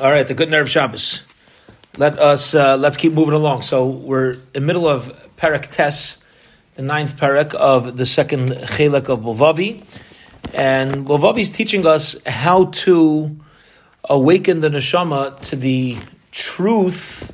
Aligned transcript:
All 0.00 0.10
right, 0.10 0.26
the 0.26 0.34
good 0.34 0.50
nerve 0.50 0.68
Shabbos. 0.68 1.22
Let 1.98 2.18
us 2.18 2.52
uh, 2.52 2.76
let's 2.76 2.96
keep 2.96 3.12
moving 3.12 3.32
along. 3.32 3.62
So 3.62 3.86
we're 3.86 4.32
in 4.32 4.42
the 4.54 4.60
middle 4.60 4.88
of 4.88 5.16
Perek 5.36 5.70
Tes, 5.70 6.16
the 6.74 6.82
ninth 6.82 7.16
Perek 7.16 7.54
of 7.54 7.96
the 7.96 8.04
second 8.04 8.50
Chelek 8.50 9.08
of 9.08 9.20
Bilvavi, 9.20 9.84
and 10.52 11.06
Bilvavi 11.06 11.42
is 11.42 11.50
teaching 11.50 11.86
us 11.86 12.16
how 12.26 12.64
to 12.82 13.38
awaken 14.02 14.60
the 14.60 14.68
neshama 14.68 15.40
to 15.42 15.54
the 15.54 15.96
truth 16.32 17.30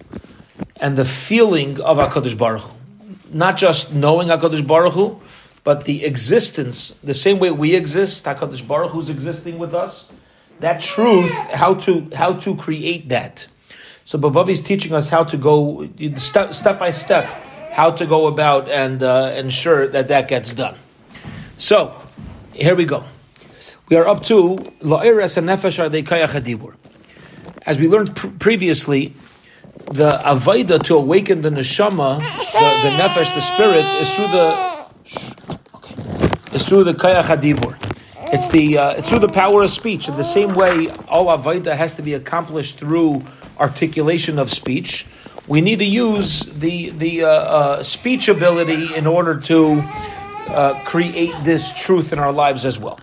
and 0.77 0.99
the 0.99 1.07
feeling 1.07 1.81
of 1.81 1.97
Hakadosh 1.97 2.37
Baruch 2.37 2.61
Hu. 2.61 2.75
Not 3.33 3.57
just 3.57 3.95
knowing 3.95 4.29
Hakadosh 4.29 4.67
Baruch 4.67 4.93
Hu, 4.93 5.19
but 5.65 5.87
the 5.87 6.05
existence, 6.05 6.95
the 7.03 7.15
same 7.15 7.39
way 7.39 7.51
we 7.51 7.75
exist, 7.75 8.27
Hakadosh 8.27 8.67
Baruch 8.69 8.91
Hu 8.91 9.01
is 9.01 9.09
existing 9.09 9.59
with 9.59 9.73
us. 9.73 10.11
That 10.61 10.81
truth, 10.81 11.33
how 11.53 11.75
to 11.75 12.11
how 12.15 12.35
to 12.35 12.57
create 12.57 13.09
that. 13.09 13.47
So 14.05 14.19
Bilvavi 14.19 14.51
is 14.51 14.61
teaching 14.61 14.93
us 14.93 15.09
how 15.09 15.25
to 15.25 15.37
go 15.37 15.89
step, 16.17 16.53
step 16.53 16.79
by 16.79 16.91
step, 16.91 17.25
how 17.73 17.93
to 17.93 18.07
go 18.07 18.27
about 18.27 18.69
and 18.69 19.03
uh, 19.03 19.33
ensure 19.37 19.89
that 19.89 20.09
that 20.09 20.29
gets 20.29 20.53
done. 20.53 20.77
So 21.59 21.95
here 22.53 22.75
we 22.75 22.85
go. 22.85 23.05
We 23.89 23.97
are 23.97 24.07
up 24.09 24.25
to 24.25 24.57
La'iras 24.83 25.37
and 25.37 25.49
Nefesh 25.49 25.79
are 25.79 25.89
they 25.89 26.03
As 27.63 27.79
we 27.79 27.89
learned 27.89 28.17
pr- 28.17 28.29
previously, 28.39 29.15
the 29.93 30.11
Avaida 30.13 30.83
to 30.85 30.97
awaken 30.97 31.41
the 31.43 31.51
neshama, 31.51 32.19
the, 32.19 32.89
the 32.89 32.97
nefesh, 32.97 33.35
the 33.35 33.41
spirit, 33.41 33.85
is 34.01 34.11
through 34.11 34.29
the 34.29 34.81
is 36.53 36.67
through 36.67 36.85
the 36.85 36.95
kayach. 36.95 37.90
It's 38.33 38.47
the 38.47 38.79
uh, 38.79 39.03
through 39.03 39.19
the 39.19 39.29
power 39.29 39.63
of 39.63 39.71
speech. 39.71 40.09
In 40.09 40.17
the 40.17 40.23
same 40.23 40.55
way, 40.55 40.89
all 41.09 41.37
Avaida 41.37 41.75
has 41.75 41.95
to 41.95 42.03
be 42.03 42.15
accomplished 42.15 42.79
through 42.79 43.25
articulation 43.59 44.39
of 44.39 44.53
speech. 44.53 45.05
We 45.49 45.61
need 45.61 45.81
to 45.81 45.85
use 45.85 46.43
the 46.43 46.91
the 46.91 47.25
uh, 47.25 47.29
uh, 47.29 47.83
speech 47.83 48.29
ability 48.29 48.95
in 48.95 49.09
order 49.09 49.41
to 49.41 49.83
uh, 50.47 50.81
create 50.85 51.35
this 51.43 51.73
truth 51.73 52.13
in 52.13 52.21
our 52.21 52.31
lives 52.31 52.65
as 52.65 52.79
well. 52.79 53.01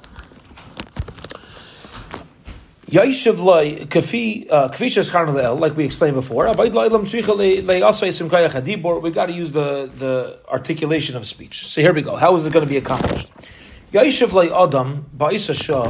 Uh, 4.49 5.53
like 5.55 5.75
we 5.75 5.83
explained 5.83 6.15
before. 6.15 6.47
We 6.55 6.69
got 9.11 9.25
to 9.25 9.33
use 9.33 9.51
the 9.51 9.91
the 9.93 10.39
articulation 10.47 11.17
of 11.17 11.27
speech. 11.27 11.67
So 11.67 11.81
here 11.81 11.91
we 11.91 12.01
go. 12.01 12.15
How 12.15 12.33
is 12.37 12.45
it 12.45 12.53
going 12.53 12.65
to 12.65 12.71
be 12.71 12.77
accomplished? 12.77 13.29
Yaishav 13.91 14.31
loy 14.33 14.47
adam 14.47 15.05
ba'isa 15.15 15.55
shah 15.55 15.87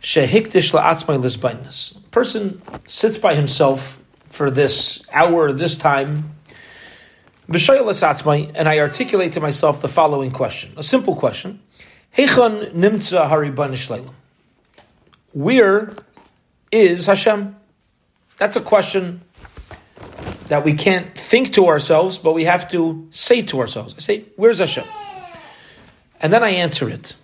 shehikdish 0.00 0.72
la'atzmai 0.72 1.18
lisbainis. 1.20 1.96
Person 2.10 2.62
sits 2.86 3.18
by 3.18 3.34
himself 3.34 4.00
for 4.30 4.50
this 4.50 5.04
hour, 5.12 5.52
this 5.52 5.76
time. 5.76 6.30
And 7.48 8.68
I 8.68 8.78
articulate 8.78 9.32
to 9.32 9.40
myself 9.40 9.80
the 9.80 9.88
following 9.88 10.32
question, 10.32 10.74
a 10.76 10.82
simple 10.82 11.14
question. 11.14 11.60
Heichon 12.16 12.72
nimtza 12.72 13.28
haribanish 13.28 14.12
where 15.36 15.92
is 16.72 17.04
Hashem? 17.04 17.56
That's 18.38 18.56
a 18.56 18.60
question 18.62 19.20
that 20.48 20.64
we 20.64 20.72
can't 20.72 21.14
think 21.14 21.52
to 21.54 21.66
ourselves, 21.66 22.16
but 22.16 22.32
we 22.32 22.44
have 22.44 22.70
to 22.70 23.06
say 23.10 23.42
to 23.42 23.60
ourselves. 23.60 23.94
I 23.98 24.00
say, 24.00 24.24
where's 24.36 24.60
Hashem? 24.60 24.86
And 26.20 26.32
then 26.32 26.42
I 26.42 26.50
answer 26.50 26.88
it. 26.88 27.14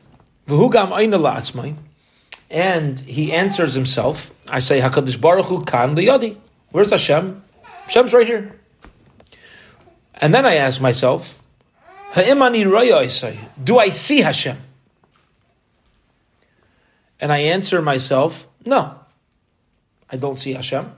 And 2.50 2.98
he 2.98 3.32
answers 3.32 3.74
himself. 3.74 4.32
I 4.48 4.60
say, 4.60 4.80
HaKadosh 4.80 5.20
Baruch 5.20 5.46
Hu 5.46 5.62
kan 5.62 5.96
liyadi. 5.96 6.36
Where's 6.70 6.90
Hashem? 6.90 7.42
Hashem's 7.62 8.12
right 8.12 8.26
here. 8.26 8.58
And 10.14 10.34
then 10.34 10.46
I 10.46 10.56
ask 10.56 10.80
myself, 10.80 11.42
do 12.14 13.78
I 13.78 13.88
see 13.88 14.20
Hashem? 14.20 14.58
And 17.18 17.32
I 17.32 17.38
answer 17.38 17.80
myself, 17.80 18.46
no, 18.64 18.98
I 20.10 20.16
don't 20.16 20.38
see 20.38 20.52
Hashem. 20.52 20.92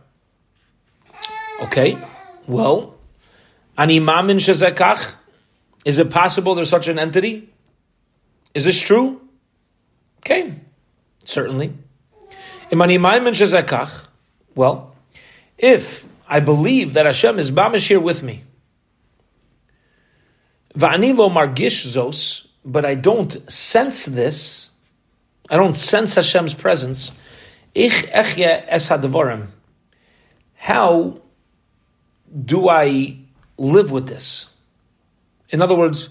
Okay, 1.63 1.99
well, 2.49 2.97
ani 3.79 4.01
mamin 4.01 4.39
shezekach. 4.39 5.15
Is 5.85 5.99
it 5.99 6.11
possible 6.11 6.55
there's 6.55 6.71
such 6.71 6.89
an 6.89 6.99
entity? 6.99 7.51
Is 8.55 8.65
this 8.65 8.81
true? 8.81 9.21
Okay, 10.21 10.55
certainly. 11.25 11.73
Well, 14.55 14.97
if 15.59 16.07
I 16.27 16.41
believe 16.41 16.95
that 16.95 17.07
Hashem 17.07 17.39
is 17.39 17.51
bamish 17.51 17.87
here 17.89 18.01
with 18.01 18.23
me, 18.23 18.45
va'ani 20.77 21.17
lo 21.17 21.29
margish 21.29 21.87
zos, 21.87 22.47
but 22.65 22.85
I 22.85 22.95
don't 22.95 23.51
sense 23.51 24.07
this, 24.07 24.71
I 25.51 25.57
don't 25.57 25.77
sense 25.77 26.15
Hashem's 26.15 26.55
presence. 26.55 27.13
Ich 27.75 28.07
echye 28.07 28.65
es. 28.67 28.89
How 30.55 31.21
do 32.45 32.69
I 32.69 33.19
live 33.59 33.91
with 33.91 34.07
this? 34.09 34.47
In 35.51 35.61
other 35.61 35.75
words, 35.75 36.09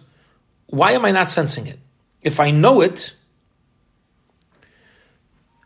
why 0.67 0.91
am 0.91 1.05
I 1.05 1.11
not 1.11 1.31
sensing 1.31 1.67
it? 1.67 1.79
If 2.23 2.39
I 2.39 2.51
know 2.51 2.81
it, 2.81 3.13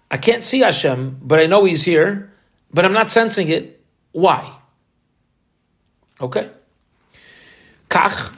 I 0.09 0.17
can't 0.17 0.43
see 0.43 0.59
Hashem, 0.59 1.19
but 1.21 1.39
I 1.39 1.45
know 1.45 1.65
He's 1.65 1.83
here, 1.83 2.31
but 2.73 2.85
I'm 2.85 2.93
not 2.93 3.11
sensing 3.11 3.49
it. 3.49 3.81
Why? 4.11 4.57
Okay. 6.19 6.49
Kach 7.89 8.33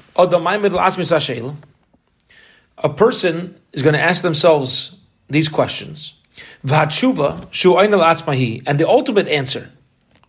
a 2.82 2.90
person 2.90 3.60
is 3.72 3.84
going 3.84 3.94
to 3.94 4.02
ask 4.02 4.22
themselves 4.22 4.96
these 5.30 5.48
questions. 5.48 6.14
And 6.62 6.72
the 6.72 8.86
ultimate 8.88 9.28
answer 9.28 9.72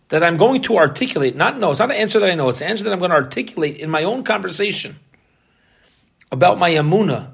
that 0.09 0.23
I'm 0.23 0.37
going 0.37 0.61
to 0.63 0.77
articulate, 0.77 1.35
not 1.35 1.59
know, 1.59 1.71
it's 1.71 1.79
not 1.79 1.91
an 1.91 1.97
answer 1.97 2.19
that 2.19 2.29
I 2.29 2.35
know, 2.35 2.49
it's 2.49 2.61
an 2.61 2.67
answer 2.67 2.83
that 2.85 2.93
I'm 2.93 2.99
going 2.99 3.11
to 3.11 3.17
articulate 3.17 3.77
in 3.77 3.89
my 3.89 4.03
own 4.03 4.23
conversation 4.23 4.97
about 6.31 6.57
my 6.57 6.71
amuna 6.71 7.31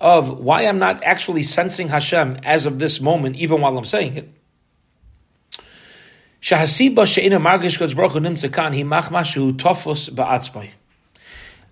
of 0.00 0.40
why 0.40 0.62
I'm 0.62 0.78
not 0.78 1.04
actually 1.04 1.42
sensing 1.42 1.88
Hashem 1.88 2.40
as 2.42 2.66
of 2.66 2.78
this 2.78 3.00
moment, 3.00 3.36
even 3.36 3.60
while 3.60 3.76
I'm 3.76 3.84
saying 3.84 4.16
it. 4.16 4.28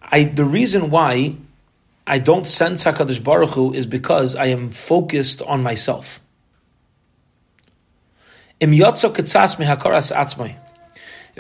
I, 0.02 0.24
the 0.24 0.44
reason 0.44 0.90
why 0.90 1.36
I 2.06 2.18
don't 2.18 2.46
sense 2.46 2.84
Hakadosh 2.84 3.22
Baruch 3.22 3.50
Hu 3.50 3.72
is 3.72 3.86
because 3.86 4.34
I 4.34 4.46
am 4.46 4.70
focused 4.70 5.42
on 5.42 5.62
myself. 5.62 6.20
If 8.60 8.70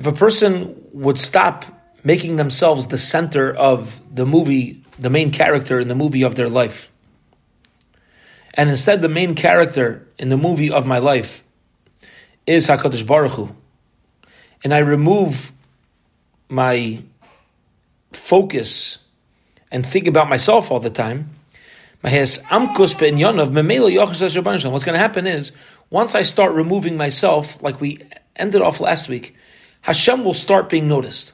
a 0.06 0.12
person 0.12 0.80
would 0.92 1.18
stop 1.18 1.64
making 2.04 2.36
themselves 2.36 2.86
the 2.86 2.98
center 2.98 3.52
of 3.52 4.00
the 4.14 4.24
movie, 4.24 4.84
the 4.98 5.10
main 5.10 5.30
character 5.30 5.78
in 5.78 5.88
the 5.88 5.94
movie 5.94 6.22
of 6.22 6.34
their 6.34 6.48
life, 6.48 6.90
and 8.54 8.70
instead 8.70 9.02
the 9.02 9.08
main 9.08 9.34
character 9.34 10.06
in 10.18 10.28
the 10.28 10.36
movie 10.36 10.70
of 10.70 10.86
my 10.86 10.98
life 10.98 11.44
is 12.46 12.66
Hakadosh 12.66 13.06
Baruch 13.06 13.32
Hu, 13.32 13.50
and 14.64 14.74
I 14.74 14.78
remove 14.78 15.52
my 16.48 17.02
focus 18.12 18.98
and 19.70 19.86
think 19.86 20.06
about 20.06 20.28
myself 20.28 20.70
all 20.70 20.80
the 20.80 20.90
time, 20.90 21.30
what's 22.00 22.38
going 24.84 24.94
to 24.94 24.98
happen 24.98 25.26
is, 25.26 25.52
once 25.90 26.14
I 26.14 26.22
start 26.22 26.52
removing 26.52 26.96
myself, 26.96 27.62
like 27.62 27.80
we 27.80 27.98
ended 28.36 28.62
off 28.62 28.80
last 28.80 29.08
week, 29.08 29.34
Hashem 29.80 30.24
will 30.24 30.34
start 30.34 30.68
being 30.68 30.88
noticed. 30.88 31.32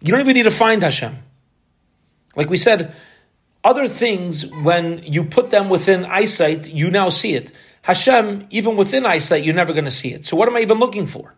You 0.00 0.12
don't 0.12 0.20
even 0.20 0.34
need 0.34 0.44
to 0.44 0.50
find 0.50 0.82
Hashem. 0.82 1.18
Like 2.36 2.48
we 2.50 2.56
said, 2.56 2.94
other 3.64 3.88
things, 3.88 4.46
when 4.46 5.02
you 5.04 5.24
put 5.24 5.50
them 5.50 5.68
within 5.68 6.04
eyesight, 6.04 6.66
you 6.66 6.90
now 6.90 7.08
see 7.10 7.34
it. 7.34 7.52
Hashem, 7.82 8.46
even 8.50 8.76
within 8.76 9.06
eyesight, 9.06 9.44
you're 9.44 9.54
never 9.54 9.72
going 9.72 9.84
to 9.84 9.90
see 9.90 10.12
it. 10.12 10.26
So 10.26 10.36
what 10.36 10.48
am 10.48 10.56
I 10.56 10.60
even 10.60 10.78
looking 10.78 11.06
for? 11.06 11.34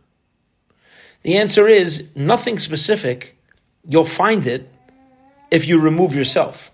The 1.23 1.39
answer 1.39 1.67
is 1.67 2.09
nothing 2.15 2.59
specific. 2.59 3.37
You'll 3.87 4.05
find 4.05 4.47
it 4.47 4.71
if 5.51 5.67
you 5.67 5.81
remove 5.81 6.15
yourself. 6.15 6.71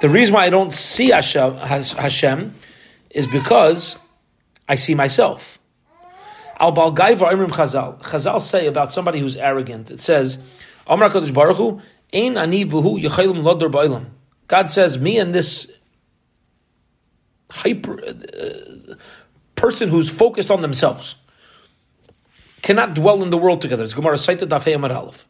The 0.00 0.08
reason 0.08 0.34
why 0.34 0.46
I 0.46 0.50
don't 0.50 0.72
see 0.72 1.10
Hashem, 1.10 1.56
Hashem 1.58 2.54
is 3.10 3.26
because 3.26 3.96
I 4.66 4.76
see 4.76 4.94
myself. 4.94 5.58
Al 6.58 6.72
Balgaiva 6.74 7.32
Imrim 7.32 7.50
Chazal. 7.50 8.00
Chazal 8.02 8.40
say 8.40 8.66
about 8.66 8.92
somebody 8.92 9.20
who's 9.20 9.36
arrogant. 9.36 9.90
It 9.90 10.00
says, 10.00 10.38
Kadosh 10.86 11.34
Baruch 11.34 11.82
Ein 12.12 12.36
ani 12.36 12.64
ba'ilam. 12.64 14.06
God 14.48 14.70
says, 14.70 14.98
me 14.98 15.18
and 15.18 15.34
this 15.34 15.70
hyper, 17.50 18.00
uh, 18.04 18.94
person 19.54 19.88
who's 19.90 20.10
focused 20.10 20.50
on 20.50 20.62
themselves 20.62 21.16
cannot 22.62 22.94
dwell 22.94 23.22
in 23.22 23.30
the 23.30 23.38
world 23.38 23.62
together. 23.62 23.84
It's 23.84 23.94
Gemara 23.94 24.16
Saita 24.16 24.48
Dafei 24.48 24.74
Amar 24.74 24.92
Aleph. 24.92 25.26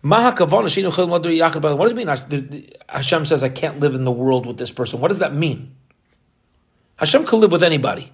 What 0.00 0.38
does 0.62 1.92
it 1.92 1.96
mean? 1.96 2.70
Hashem 2.88 3.26
says, 3.26 3.42
I 3.42 3.48
can't 3.48 3.80
live 3.80 3.94
in 3.94 4.04
the 4.04 4.12
world 4.12 4.46
with 4.46 4.56
this 4.56 4.70
person. 4.70 5.00
What 5.00 5.08
does 5.08 5.18
that 5.18 5.34
mean? 5.34 5.74
Hashem 6.96 7.26
can 7.26 7.40
live 7.40 7.50
with 7.50 7.64
anybody. 7.64 8.12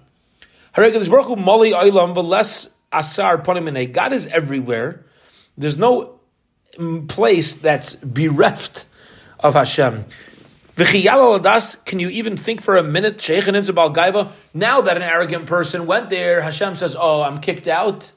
God 0.75 0.93
is 4.13 4.27
everywhere. 4.27 5.05
There's 5.57 5.77
no 5.77 6.14
place 7.07 7.53
that's 7.53 7.95
bereft 7.95 8.85
of 9.39 9.53
Hashem. 9.53 10.05
Can 10.75 11.99
you 11.99 12.09
even 12.09 12.35
think 12.35 12.61
for 12.61 12.75
a 12.75 12.83
minute, 12.83 13.17
Sheikhanim 13.17 13.65
Gaiva, 13.93 14.31
now 14.53 14.81
that 14.81 14.97
an 14.97 15.03
arrogant 15.03 15.45
person 15.45 15.85
went 15.85 16.09
there, 16.09 16.41
Hashem 16.41 16.75
says, 16.75 16.95
Oh, 16.99 17.21
I'm 17.21 17.39
kicked 17.39 17.67
out? 17.67 18.11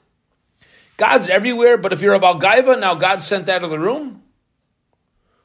God's 0.96 1.28
everywhere, 1.28 1.78
but 1.78 1.92
if 1.92 2.02
you're 2.02 2.14
a 2.14 2.20
Balgaiva, 2.20 2.80
now 2.80 2.94
God's 2.96 3.26
sent 3.26 3.48
out 3.48 3.62
of 3.62 3.70
the 3.70 3.78
room? 3.78 4.22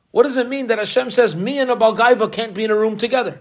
What 0.09 0.24
does 0.24 0.38
it 0.38 0.50
mean 0.50 0.68
that 0.68 0.80
Hashem 0.80 1.12
says 1.12 1.36
me 1.36 1.59
and 1.59 1.69
a 1.69 1.75
Balgaiva 1.75 2.31
can't 2.31 2.56
be 2.56 2.63
in 2.63 2.71
a 2.71 2.75
room 2.75 2.98
together? 2.98 3.39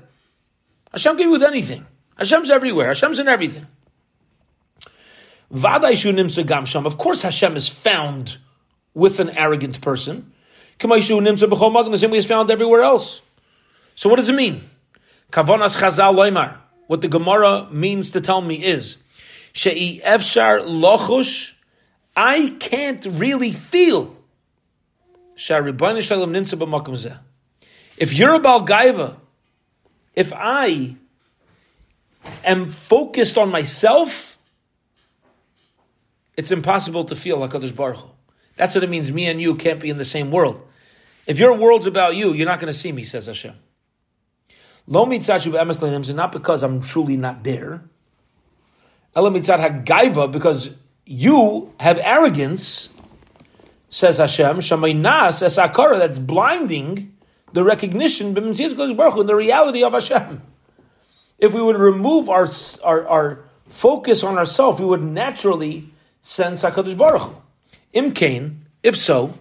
Hashem 0.93 1.17
can 1.17 1.27
be 1.27 1.33
with 1.33 1.43
anything. 1.43 1.87
Hashem's 2.17 2.51
everywhere. 2.51 2.89
Hashem's 2.89 3.19
in 3.19 3.29
everything. 3.29 3.67
Of 5.51 6.99
course, 6.99 7.23
Hashem 7.23 7.57
is 7.57 7.69
found 7.69 8.39
with 8.95 9.21
an 9.21 9.31
arrogant 9.31 9.81
person. 9.81 10.33
The 10.79 11.01
same 11.01 12.11
way 12.11 12.19
is 12.19 12.27
found 12.27 12.51
everywhere 12.51 12.83
else. 12.83 13.23
So 13.95 14.09
what 14.09 14.17
does 14.17 14.29
it 14.29 14.35
mean? 14.35 14.69
Kavanas 15.31 15.77
chazal. 15.77 16.57
What 16.87 17.01
the 17.01 17.09
Gemara 17.09 17.69
means 17.71 18.11
to 18.11 18.21
tell 18.21 18.41
me 18.41 18.65
is, 18.65 18.97
she'i 19.53 20.01
efshar 20.05 20.67
lochush 20.67 21.53
I 22.17 22.57
can't 22.61 23.05
really 23.07 23.53
feel. 23.53 24.17
If 25.37 25.57
you're 28.13 28.35
a 28.35 28.41
Balgaiva, 28.41 29.17
if 30.15 30.33
I 30.35 30.97
am 32.45 32.71
focused 32.71 33.39
on 33.39 33.51
myself, 33.51 34.37
it's 36.37 36.51
impossible 36.51 37.07
to 37.07 37.17
feel 37.17 37.39
like 37.39 37.53
HaKadosh 37.53 37.75
Baruch. 37.75 38.12
That's 38.63 38.77
what 38.77 38.85
it 38.85 38.91
means. 38.91 39.11
Me 39.11 39.27
and 39.27 39.43
you 39.43 39.57
can't 39.57 39.81
be 39.81 39.91
in 39.91 39.99
the 39.99 40.05
same 40.05 40.31
world. 40.31 40.65
If 41.27 41.41
your 41.41 41.53
world's 41.53 41.87
about 41.87 42.15
you, 42.15 42.33
you're 42.33 42.47
not 42.47 42.61
going 42.61 42.73
to 42.73 42.79
see 42.79 42.93
me, 42.93 43.03
says 43.05 43.27
Hashem. 43.27 43.57
Lo 44.87 45.05
mitzat 45.05 46.15
not 46.15 46.31
because 46.31 46.63
I'm 46.63 46.81
truly 46.81 47.17
not 47.17 47.43
there. 47.43 47.83
Ela 49.17 49.33
mitzat 49.33 49.59
hagaiva, 49.59 50.31
because 50.31 50.71
you 51.05 51.73
have 51.81 51.99
arrogance, 51.99 52.91
says 53.91 54.19
Hashem, 54.19 54.59
Shamaynas 54.59 55.43
as 55.43 55.57
Akara, 55.57 55.99
that's 55.99 56.21
blinding 56.21 57.17
the 57.53 57.65
recognition 57.65 58.29
in 58.29 58.53
the 58.53 59.35
reality 59.37 59.83
of 59.83 59.93
Hashem. 59.93 60.41
If 61.41 61.53
we 61.53 61.61
would 61.61 61.79
remove 61.79 62.29
our, 62.29 62.49
our, 62.85 63.09
our 63.09 63.45
focus 63.71 64.23
on 64.23 64.39
ourselves, 64.39 64.81
we 64.81 64.87
would 64.87 65.03
naturally 65.03 65.89
sense 66.23 66.63
HaKadosh 66.63 66.97
Baruch 66.97 67.23
Hu. 67.23 67.42
Imkain, 67.95 68.57
if 68.83 68.97
so, 68.97 69.35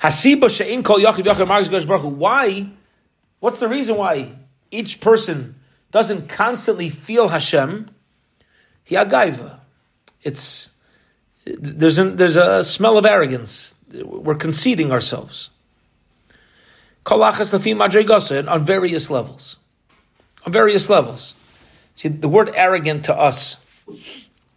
Hasiba 0.00 0.50
she'in 0.50 0.82
kol 0.82 0.98
yachiv 0.98 1.24
yachiv 1.24 1.86
Baruch 1.86 2.02
Why? 2.02 2.68
What's 3.40 3.58
the 3.58 3.68
reason 3.68 3.96
why 3.96 4.32
each 4.70 5.00
person 5.00 5.56
doesn't 5.90 6.28
constantly 6.28 6.88
feel 6.88 7.28
Hashem? 7.28 7.90
He 8.84 8.96
agaiva 8.96 9.60
it's 10.22 10.68
there's 11.44 11.96
there's 11.96 12.36
a 12.36 12.62
smell 12.62 12.96
of 12.98 13.04
arrogance. 13.04 13.74
We're 13.92 14.36
conceding 14.36 14.92
ourselves. 14.92 15.50
on 17.04 18.64
various 18.64 19.10
levels. 19.10 19.56
On 20.46 20.52
various 20.52 20.88
levels. 20.88 21.34
See, 21.96 22.08
the 22.08 22.28
word 22.28 22.50
arrogant 22.54 23.06
to 23.06 23.14
us 23.14 23.56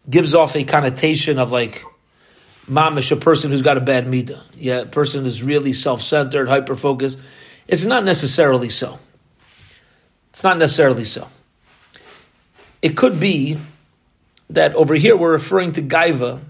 gives 0.09 0.35
off 0.35 0.55
a 0.55 0.63
connotation 0.63 1.39
of 1.39 1.51
like 1.51 1.83
mamish, 2.69 3.11
a 3.11 3.15
person 3.15 3.51
who's 3.51 3.61
got 3.61 3.77
a 3.77 3.81
bad 3.81 4.05
midah. 4.05 4.41
Yeah, 4.55 4.81
a 4.81 4.85
person 4.85 5.23
who's 5.23 5.43
really 5.43 5.73
self-centered, 5.73 6.47
hyper-focused. 6.47 7.19
It's 7.67 7.83
not 7.83 8.03
necessarily 8.03 8.69
so. 8.69 8.99
It's 10.31 10.43
not 10.43 10.57
necessarily 10.57 11.05
so. 11.05 11.27
It 12.81 12.97
could 12.97 13.19
be 13.19 13.57
that 14.49 14.75
over 14.75 14.95
here 14.95 15.15
we're 15.15 15.31
referring 15.31 15.73
to 15.73 15.81
gaiva, 15.81 16.41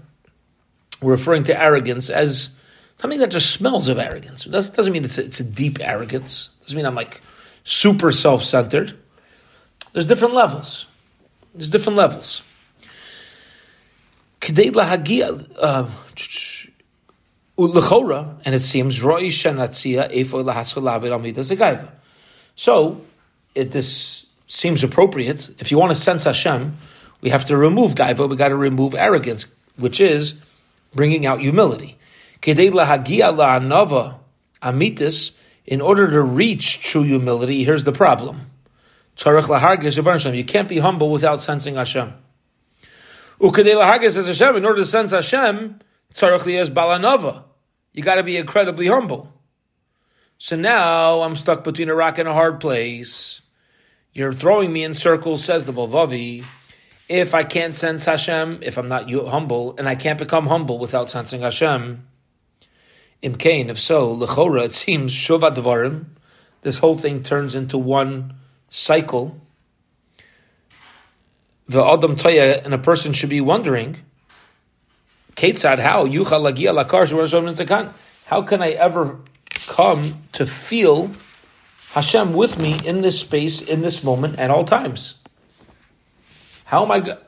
we're 1.00 1.12
referring 1.12 1.44
to 1.44 1.58
arrogance 1.58 2.10
as 2.10 2.50
something 3.00 3.20
that 3.20 3.30
just 3.30 3.50
smells 3.50 3.88
of 3.88 3.98
arrogance. 3.98 4.44
Doesn't, 4.44 4.74
doesn't 4.76 4.92
mean 4.92 5.04
it's 5.04 5.18
a, 5.18 5.24
it's 5.24 5.40
a 5.40 5.44
deep 5.44 5.78
arrogance. 5.80 6.50
It 6.60 6.64
doesn't 6.64 6.76
mean 6.76 6.86
I'm 6.86 6.94
like 6.94 7.20
super 7.64 8.12
self-centered. 8.12 8.98
There's 9.92 10.06
different 10.06 10.34
levels. 10.34 10.86
There's 11.54 11.70
different 11.70 11.96
levels. 11.96 12.42
Uh, 14.48 15.90
and 18.44 18.54
it 18.54 18.62
seems 18.62 19.02
so 22.56 23.00
it 23.54 23.72
this 23.72 24.26
seems 24.48 24.84
appropriate 24.84 25.50
if 25.58 25.70
you 25.70 25.78
want 25.78 25.96
to 25.96 25.98
sense 26.00 26.24
Hashem 26.24 26.76
we 27.20 27.30
have 27.30 27.46
to 27.46 27.56
remove 27.56 27.94
gaiva, 27.94 28.28
we 28.28 28.36
got 28.36 28.48
to 28.48 28.56
remove 28.56 28.94
arrogance, 28.94 29.46
which 29.76 30.00
is 30.00 30.34
bringing 30.94 31.26
out 31.26 31.40
humility. 31.40 31.98
Kedei 32.40 32.70
lahagia 32.70 33.32
laanava 33.34 34.18
amitis, 34.62 35.32
in 35.64 35.80
order 35.80 36.10
to 36.10 36.22
reach 36.22 36.80
true 36.80 37.02
humility, 37.02 37.64
here's 37.64 37.84
the 37.84 37.92
problem. 37.92 38.42
You 39.18 40.44
can't 40.44 40.68
be 40.68 40.78
humble 40.78 41.10
without 41.10 41.40
sensing 41.40 41.74
Hashem. 41.76 42.12
In 43.40 43.56
order 43.56 44.76
to 44.76 44.86
sense 44.86 45.10
Hashem, 45.10 45.80
you 47.92 48.02
got 48.02 48.14
to 48.14 48.22
be 48.22 48.36
incredibly 48.36 48.86
humble. 48.86 49.32
So 50.38 50.56
now 50.56 51.22
I'm 51.22 51.36
stuck 51.36 51.64
between 51.64 51.88
a 51.88 51.94
rock 51.94 52.18
and 52.18 52.28
a 52.28 52.32
hard 52.32 52.60
place. 52.60 53.40
You're 54.12 54.32
throwing 54.32 54.72
me 54.72 54.84
in 54.84 54.94
circles, 54.94 55.44
says 55.44 55.64
the 55.64 55.72
Bilvavi 55.72 56.44
if 57.08 57.34
I 57.34 57.44
can't 57.44 57.74
sense 57.74 58.04
Hashem, 58.04 58.60
if 58.62 58.76
I'm 58.76 58.88
not 58.88 59.10
humble, 59.10 59.76
and 59.78 59.88
I 59.88 59.94
can't 59.94 60.18
become 60.18 60.48
humble 60.48 60.78
without 60.78 61.10
sensing 61.10 61.42
Hashem, 61.42 62.06
Imkain, 63.22 63.70
if 63.70 63.78
so, 63.78 64.14
Lechora, 64.14 64.64
it 64.64 64.74
seems, 64.74 65.12
Shovat 65.12 65.54
Dvarim, 65.54 66.06
this 66.62 66.78
whole 66.78 66.98
thing 66.98 67.22
turns 67.22 67.54
into 67.54 67.78
one 67.78 68.34
cycle. 68.70 69.40
The 71.68 71.84
Adam 71.84 72.16
Toya, 72.16 72.64
and 72.64 72.72
a 72.72 72.78
person 72.78 73.12
should 73.12 73.30
be 73.30 73.40
wondering, 73.40 73.98
Ketzad, 75.34 75.80
how? 75.80 76.06
Yuchal 76.06 76.52
Lagia 76.52 77.92
How 78.24 78.42
can 78.42 78.62
I 78.62 78.68
ever 78.70 79.18
come 79.66 80.22
to 80.32 80.46
feel 80.46 81.10
Hashem 81.90 82.32
with 82.32 82.58
me 82.58 82.78
in 82.84 83.02
this 83.02 83.20
space, 83.20 83.60
in 83.60 83.82
this 83.82 84.04
moment, 84.04 84.38
at 84.38 84.50
all 84.50 84.64
times? 84.64 85.14
How 86.64 86.84
am 86.84 86.92
I? 86.92 87.18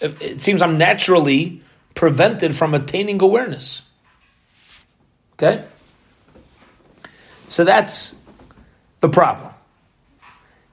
It 0.00 0.42
seems 0.42 0.62
I'm 0.62 0.78
naturally 0.78 1.62
prevented 1.94 2.54
from 2.54 2.74
attaining 2.74 3.22
awareness. 3.22 3.82
Okay? 5.34 5.64
So 7.48 7.64
that's 7.64 8.14
the 9.00 9.08
problem. 9.08 9.52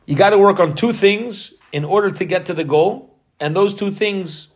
You 0.05 0.15
got 0.15 0.31
to 0.31 0.37
work 0.37 0.59
on 0.59 0.75
two 0.75 0.93
things 0.93 1.53
in 1.73 1.83
order 1.83 2.11
to 2.11 2.23
get 2.23 2.45
to 2.45 2.53
the 2.53 2.63
goal, 2.63 3.13
and 3.39 3.53
those 3.55 3.73
two 3.73 3.91
things 3.91 4.47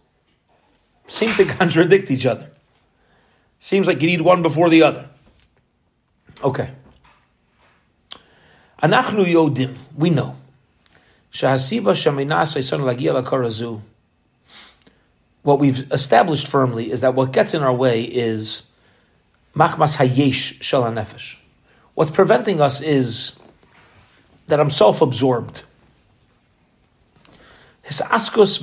seem 1.09 1.33
to 1.33 1.45
contradict 1.57 2.09
each 2.11 2.25
other. 2.25 2.51
Seems 3.59 3.87
like 3.87 4.01
you 4.01 4.07
need 4.07 4.21
one 4.21 4.43
before 4.43 4.69
the 4.69 4.83
other. 4.83 5.09
Okay. 6.43 6.71
Anachnu 8.81 9.25
yodim, 9.25 9.75
we 9.97 10.11
know. 10.11 10.35
What 15.41 15.59
we've 15.59 15.91
established 15.91 16.47
firmly 16.47 16.91
is 16.91 17.01
that 17.01 17.15
what 17.15 17.31
gets 17.33 17.53
in 17.55 17.63
our 17.63 17.73
way 17.73 18.03
is 18.03 18.61
machmas 19.55 19.95
hayesh 19.95 20.59
shalanefesh. 20.59 21.35
What's 21.95 22.11
preventing 22.11 22.61
us 22.61 22.79
is 22.81 23.31
that 24.45 24.59
I'm 24.59 24.69
self-absorbed. 24.69 25.63
His 27.87 28.01
askus. 28.01 28.59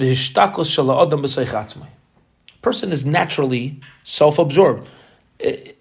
Person 2.61 2.93
is 2.93 3.07
naturally 3.07 3.81
self-absorbed. 4.05 4.87
Eh, 5.41 5.73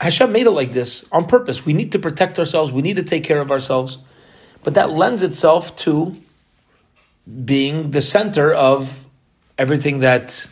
Hashem 0.00 0.32
made 0.32 0.46
it 0.46 0.50
like 0.50 0.72
this 0.72 1.04
on 1.12 1.28
purpose. 1.28 1.64
We 1.64 1.72
need 1.72 1.92
to 1.92 2.00
protect 2.00 2.40
ourselves. 2.40 2.72
We 2.72 2.82
need 2.82 2.96
to 2.96 3.04
take 3.04 3.22
care 3.22 3.40
of 3.40 3.52
ourselves. 3.52 3.98
But 4.64 4.74
that 4.74 4.90
lends 4.90 5.22
itself 5.22 5.76
to 5.84 6.16
being 7.44 7.92
the 7.92 8.02
center 8.02 8.52
of 8.52 9.06
everything 9.56 10.00
that 10.00 10.48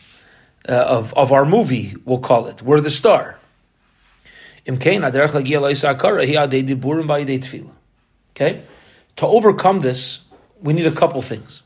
uh, 0.68 0.72
of 0.72 1.12
of 1.14 1.32
our 1.32 1.44
movie. 1.44 1.96
We'll 2.04 2.20
call 2.20 2.46
it. 2.46 2.62
We're 2.62 2.80
the 2.80 2.90
star. 2.90 3.38
Okay. 8.36 8.62
To 9.16 9.26
overcome 9.26 9.80
this, 9.80 10.20
we 10.62 10.72
need 10.72 10.86
a 10.86 10.92
couple 10.92 11.20
things. 11.20 11.62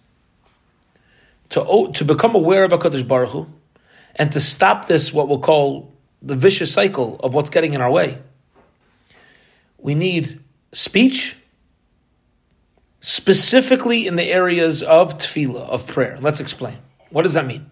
To 1.50 1.90
to 1.94 2.04
become 2.04 2.34
aware 2.34 2.64
of 2.64 2.72
Hakadosh 2.72 3.06
Baruch 3.06 3.30
Hu, 3.30 3.46
and 4.16 4.32
to 4.32 4.40
stop 4.40 4.88
this, 4.88 5.12
what 5.12 5.28
we'll 5.28 5.38
call 5.38 5.92
the 6.22 6.34
vicious 6.34 6.72
cycle 6.72 7.20
of 7.20 7.34
what's 7.34 7.50
getting 7.50 7.74
in 7.74 7.80
our 7.80 7.90
way. 7.90 8.18
We 9.78 9.94
need 9.94 10.40
speech, 10.72 11.36
specifically 13.00 14.06
in 14.06 14.16
the 14.16 14.24
areas 14.24 14.82
of 14.82 15.18
tefillah, 15.18 15.68
of 15.68 15.86
prayer. 15.86 16.18
Let's 16.20 16.40
explain. 16.40 16.78
What 17.10 17.22
does 17.22 17.34
that 17.34 17.46
mean? 17.46 17.70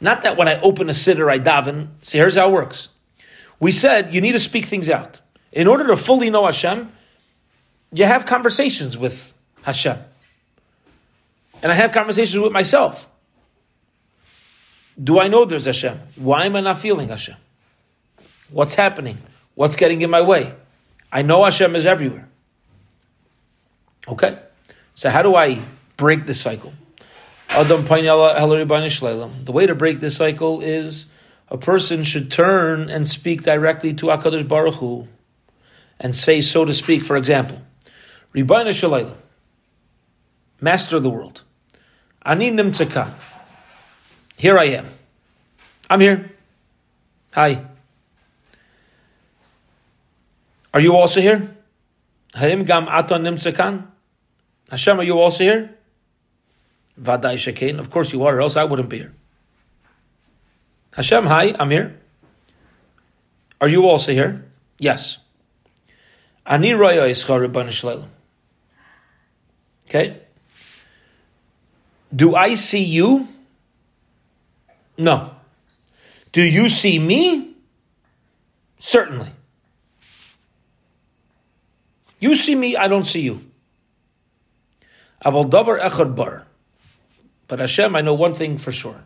Not 0.00 0.22
that 0.24 0.36
when 0.36 0.48
I 0.48 0.60
open 0.60 0.90
a 0.90 0.92
siddur, 0.92 1.30
I 1.30 1.38
daven. 1.38 1.88
See, 2.02 2.18
here's 2.18 2.34
how 2.34 2.48
it 2.48 2.52
works. 2.52 2.88
We 3.60 3.70
said 3.70 4.12
you 4.12 4.20
need 4.20 4.32
to 4.32 4.40
speak 4.40 4.66
things 4.66 4.88
out. 4.88 5.20
In 5.52 5.68
order 5.68 5.86
to 5.88 5.96
fully 5.96 6.30
know 6.30 6.46
Hashem, 6.46 6.90
you 7.92 8.04
have 8.04 8.26
conversations 8.26 8.98
with 8.98 9.32
Hashem. 9.62 9.98
And 11.62 11.70
I 11.70 11.74
have 11.76 11.92
conversations 11.92 12.42
with 12.42 12.52
myself. 12.52 13.06
Do 15.02 15.18
I 15.20 15.28
know 15.28 15.44
there's 15.44 15.64
Hashem? 15.64 15.98
Why 16.16 16.44
am 16.44 16.56
I 16.56 16.60
not 16.60 16.78
feeling 16.78 17.08
Hashem? 17.08 17.36
What's 18.50 18.74
happening? 18.74 19.18
What's 19.54 19.76
getting 19.76 20.02
in 20.02 20.10
my 20.10 20.20
way? 20.20 20.54
I 21.10 21.22
know 21.22 21.44
Hashem 21.44 21.74
is 21.76 21.86
everywhere. 21.86 22.28
Okay? 24.08 24.38
So 24.94 25.08
how 25.08 25.22
do 25.22 25.34
I 25.36 25.62
break 25.96 26.26
this 26.26 26.40
cycle? 26.40 26.72
The 29.44 29.52
way 29.52 29.66
to 29.66 29.74
break 29.74 30.00
this 30.00 30.16
cycle 30.16 30.60
is 30.60 31.06
a 31.48 31.58
person 31.58 32.02
should 32.02 32.30
turn 32.30 32.88
and 32.90 33.06
speak 33.06 33.42
directly 33.42 33.94
to 33.94 34.06
HaKadosh 34.06 34.48
Baruch 34.48 34.76
Hu 34.76 35.06
and 36.00 36.16
say, 36.16 36.40
so 36.40 36.64
to 36.64 36.72
speak, 36.72 37.04
for 37.04 37.16
example, 37.16 37.60
Master 40.60 40.96
of 40.96 41.02
the 41.02 41.10
world, 41.10 41.42
Ani 42.24 42.50
Nimtzakan, 42.50 43.14
here 44.36 44.58
I 44.58 44.64
am. 44.66 44.86
I'm 45.90 46.00
here. 46.00 46.30
Hi. 47.32 47.64
Are 50.72 50.80
you 50.80 50.96
also 50.96 51.20
here? 51.20 51.56
Haim 52.34 52.64
gam 52.64 52.88
aton 52.88 53.22
nimtzakan? 53.22 53.86
Hashem, 54.70 55.00
are 55.00 55.02
you 55.02 55.18
also 55.18 55.44
here? 55.44 55.76
Vadai 57.00 57.34
shekein. 57.34 57.78
Of 57.78 57.90
course 57.90 58.12
you 58.12 58.24
are, 58.24 58.36
or 58.36 58.40
else 58.40 58.56
I 58.56 58.64
wouldn't 58.64 58.88
be 58.88 58.98
here. 58.98 59.12
Hashem, 60.92 61.26
hi, 61.26 61.54
I'm 61.58 61.70
here. 61.70 61.98
Are 63.60 63.68
you 63.68 63.86
also 63.86 64.12
here? 64.12 64.44
Yes. 64.78 65.18
Ani 66.46 66.72
roya 66.72 67.02
ischar 67.02 68.08
Okay. 69.88 70.20
Do 72.14 72.34
I 72.34 72.54
see 72.54 72.84
you? 72.84 73.28
No. 74.98 75.30
Do 76.32 76.42
you 76.42 76.68
see 76.68 76.98
me? 76.98 77.56
Certainly. 78.78 79.32
You 82.18 82.36
see 82.36 82.54
me, 82.54 82.76
I 82.76 82.88
don't 82.88 83.04
see 83.04 83.20
you. 83.20 83.42
Aval 85.24 85.50
davar 85.50 85.80
echad 85.80 86.14
bar. 86.14 86.46
But 87.48 87.58
Hashem, 87.58 87.96
I 87.96 88.00
know 88.00 88.14
one 88.14 88.34
thing 88.34 88.58
for 88.58 88.72
sure. 88.72 89.02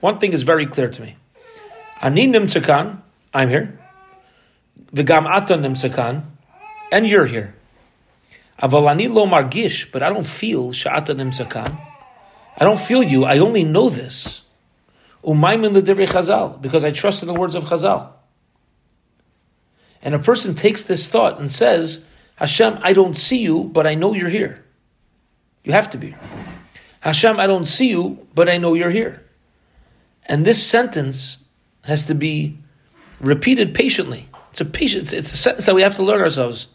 One 0.00 0.18
thing 0.18 0.32
is 0.32 0.42
very 0.42 0.66
clear 0.66 0.88
to 0.88 1.02
me. 1.02 1.16
Ani 2.02 2.28
nimtzakan, 2.28 3.00
I'm 3.32 3.48
here. 3.48 3.78
V'gam 4.92 5.26
ata 5.26 5.54
nimtzakan, 5.54 6.22
and 6.92 7.06
you're 7.06 7.26
here. 7.26 7.54
Aval 8.62 8.90
ani 8.90 9.08
lo 9.08 9.26
margish, 9.26 9.90
but 9.90 10.02
I 10.02 10.10
don't 10.10 10.26
feel 10.26 10.72
sha'ata 10.72 11.14
nimtzakan. 11.14 11.93
I 12.56 12.64
don't 12.64 12.80
feel 12.80 13.02
you, 13.02 13.24
I 13.24 13.38
only 13.38 13.64
know 13.64 13.90
this. 13.90 14.42
Umaymin 15.24 15.72
l'divrei 15.72 16.08
chazal, 16.08 16.60
because 16.60 16.84
I 16.84 16.90
trust 16.90 17.22
in 17.22 17.28
the 17.28 17.34
words 17.34 17.54
of 17.54 17.64
chazal. 17.64 18.10
And 20.02 20.14
a 20.14 20.18
person 20.18 20.54
takes 20.54 20.82
this 20.82 21.08
thought 21.08 21.40
and 21.40 21.50
says, 21.50 22.04
Hashem, 22.36 22.78
I 22.82 22.92
don't 22.92 23.16
see 23.16 23.38
you, 23.38 23.64
but 23.64 23.86
I 23.86 23.94
know 23.94 24.12
you're 24.12 24.28
here. 24.28 24.64
You 25.64 25.72
have 25.72 25.90
to 25.90 25.98
be. 25.98 26.14
Hashem, 27.00 27.40
I 27.40 27.46
don't 27.46 27.66
see 27.66 27.88
you, 27.88 28.26
but 28.34 28.48
I 28.48 28.58
know 28.58 28.74
you're 28.74 28.90
here. 28.90 29.24
And 30.26 30.46
this 30.46 30.64
sentence 30.64 31.38
has 31.82 32.06
to 32.06 32.14
be 32.14 32.58
repeated 33.20 33.74
patiently. 33.74 34.28
It's 34.52 34.60
a 34.60 34.64
patient, 34.64 35.12
it's 35.12 35.32
a 35.32 35.36
sentence 35.36 35.66
that 35.66 35.74
we 35.74 35.82
have 35.82 35.96
to 35.96 36.02
learn 36.02 36.20
ourselves 36.20 36.68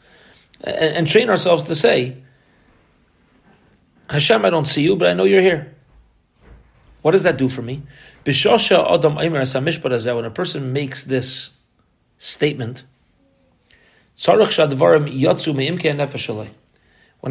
and, 0.61 0.75
and 0.75 1.07
train 1.07 1.29
ourselves 1.29 1.63
to 1.63 1.75
say, 1.75 2.17
Hashem, 4.09 4.43
I 4.43 4.49
don't 4.49 4.65
see 4.65 4.81
you, 4.81 4.95
but 4.95 5.07
I 5.07 5.13
know 5.13 5.23
you're 5.23 5.41
here. 5.41 5.73
What 7.01 7.11
does 7.11 7.23
that 7.23 7.37
do 7.37 7.47
for 7.47 7.61
me? 7.61 7.83
When 8.25 8.35
a 10.25 10.31
person 10.31 10.73
makes 10.73 11.03
this 11.03 11.49
statement, 12.17 12.83
when 14.25 14.41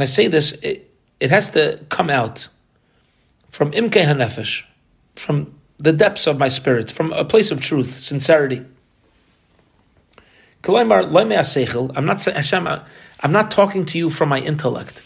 I 0.02 0.04
say 0.06 0.26
this, 0.28 0.52
it, 0.52 0.90
it 1.20 1.30
has 1.30 1.50
to 1.50 1.85
come 1.90 2.08
out 2.11 2.49
from 3.50 3.73
imke 3.73 4.04
hanefesh, 4.04 4.64
from 5.16 5.54
the 5.78 5.92
depths 5.92 6.26
of 6.26 6.38
my 6.38 6.49
spirit, 6.49 6.90
from 6.90 7.12
a 7.12 7.25
place 7.25 7.50
of 7.50 7.61
truth, 7.61 8.02
sincerity. 8.02 8.64
I'm 10.66 10.88
not 10.88 12.25
Hashem, 12.25 12.68
I'm 13.20 13.32
not 13.32 13.50
talking 13.50 13.85
to 13.87 13.99
you 13.99 14.11
from 14.11 14.28
my 14.28 14.38
intellect. 14.38 15.02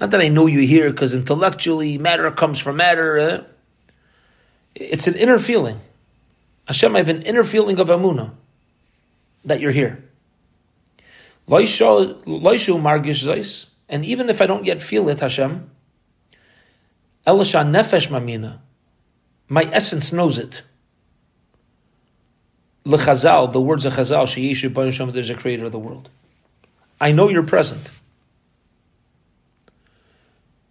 Not 0.00 0.10
that 0.10 0.20
I 0.20 0.28
know 0.28 0.46
you 0.46 0.60
here 0.60 0.90
because 0.90 1.12
intellectually 1.12 1.98
matter 1.98 2.30
comes 2.30 2.58
from 2.58 2.76
matter. 2.76 3.18
Eh? 3.18 3.40
It's 4.74 5.06
an 5.06 5.14
inner 5.14 5.38
feeling. 5.38 5.80
Hashem, 6.66 6.96
I 6.96 7.00
have 7.00 7.08
an 7.08 7.22
inner 7.22 7.44
feeling 7.44 7.78
of 7.78 7.88
amuna 7.88 8.32
that 9.44 9.60
you're 9.60 9.72
here. 9.72 10.02
Loishu 11.48 12.22
margish 12.24 13.24
zeis, 13.24 13.66
and 13.88 14.04
even 14.04 14.30
if 14.30 14.40
I 14.40 14.46
don't 14.46 14.64
yet 14.64 14.80
feel 14.80 15.08
it, 15.08 15.20
Hashem, 15.20 15.68
Elisha 17.26 17.58
nefesh 17.58 18.08
mamina, 18.08 18.58
my 19.48 19.64
essence 19.72 20.12
knows 20.12 20.38
it. 20.38 20.62
The 22.84 23.60
words 23.60 23.84
of 23.84 23.92
Chazal, 23.92 24.24
Sheyeshu 24.24 24.72
Baruch 24.72 25.12
there's 25.12 25.28
a 25.28 25.34
creator 25.34 25.66
of 25.66 25.72
the 25.72 25.78
world. 25.78 26.08
I 27.00 27.12
know 27.12 27.28
you're 27.28 27.42
present. 27.42 27.90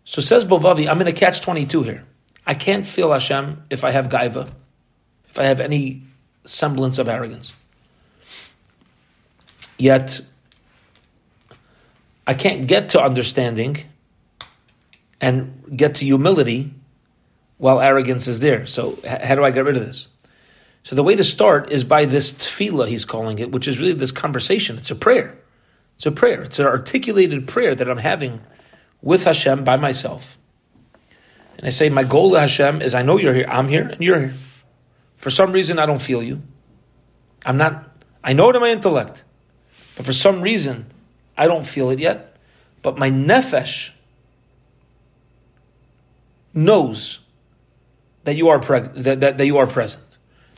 So 0.10 0.24
says 0.24 0.44
Bilvavi, 0.44 0.90
I'm 0.90 1.00
in 1.02 1.08
a 1.08 1.14
catch 1.14 1.42
22 1.42 1.84
here. 1.84 2.04
I 2.44 2.56
can't 2.56 2.84
feel 2.84 3.14
Hashem 3.14 3.66
if 3.70 3.84
I 3.84 3.92
have 3.92 4.08
gaiva, 4.10 4.50
if 5.30 5.38
I 5.38 5.44
have 5.44 5.60
any 5.60 6.02
semblance 6.46 6.98
of 6.98 7.08
arrogance. 7.08 7.54
Yet, 9.78 10.22
I 12.26 12.34
can't 12.34 12.66
get 12.66 12.90
to 12.90 13.04
understanding 13.04 13.84
and 15.22 15.78
get 15.78 15.94
to 15.96 16.06
humility 16.06 16.74
while 17.60 17.80
arrogance 17.80 18.28
is 18.28 18.40
there. 18.40 18.66
So 18.66 18.98
how 19.08 19.36
do 19.36 19.44
I 19.44 19.52
get 19.52 19.64
rid 19.64 19.78
of 19.78 19.86
this? 19.86 20.08
So 20.82 20.96
the 20.96 21.04
way 21.04 21.18
to 21.18 21.24
start 21.24 21.72
is 21.72 21.84
by 21.84 22.06
this 22.06 22.32
tefillah, 22.32 22.88
he's 22.88 23.06
calling 23.06 23.38
it, 23.38 23.52
which 23.52 23.68
is 23.68 23.80
really 23.80 23.94
this 23.94 24.12
conversation. 24.12 24.80
It's 24.80 24.90
a 24.90 24.96
prayer. 24.96 25.38
It's 25.98 26.08
a 26.08 26.12
prayer. 26.12 26.42
It's 26.42 26.58
an 26.58 26.66
articulated 26.66 27.48
prayer 27.48 27.76
that 27.76 27.88
I'm 27.88 28.00
having 28.00 28.42
with 29.02 29.24
Hashem 29.24 29.64
by 29.64 29.78
myself. 29.78 30.38
And 31.58 31.68
I 31.68 31.72
say, 31.72 31.90
my 31.90 32.04
goal 32.04 32.32
to 32.32 32.40
Hashem 32.40 32.82
is 32.82 32.94
I 32.94 33.02
know 33.02 33.18
you're 33.18 33.34
here, 33.34 33.48
I'm 33.50 33.68
here, 33.68 33.84
and 33.84 34.02
you're 34.02 34.20
here. 34.20 34.34
For 35.18 35.30
some 35.30 35.52
reason, 35.52 35.78
I 35.80 35.86
don't 35.86 36.02
feel 36.02 36.24
you. 36.24 36.42
I'm 37.46 37.58
not, 37.58 37.90
I 38.24 38.34
know 38.34 38.50
it 38.50 38.56
in 38.56 38.62
my 38.62 38.70
intellect, 38.70 39.24
but 39.98 40.06
for 40.06 40.14
some 40.14 40.42
reason, 40.42 40.86
I 41.38 41.48
don't 41.48 41.66
feel 41.66 41.90
it 41.90 42.00
yet, 42.00 42.38
but 42.82 42.98
my 42.98 43.10
nefesh 43.10 43.92
knows 46.54 47.20
that 48.24 48.36
you 48.36 48.50
are 48.50 48.60
preg- 48.60 49.04
that, 49.04 49.20
that, 49.22 49.38
that 49.38 49.46
you 49.46 49.58
are 49.58 49.68
present. 49.68 50.04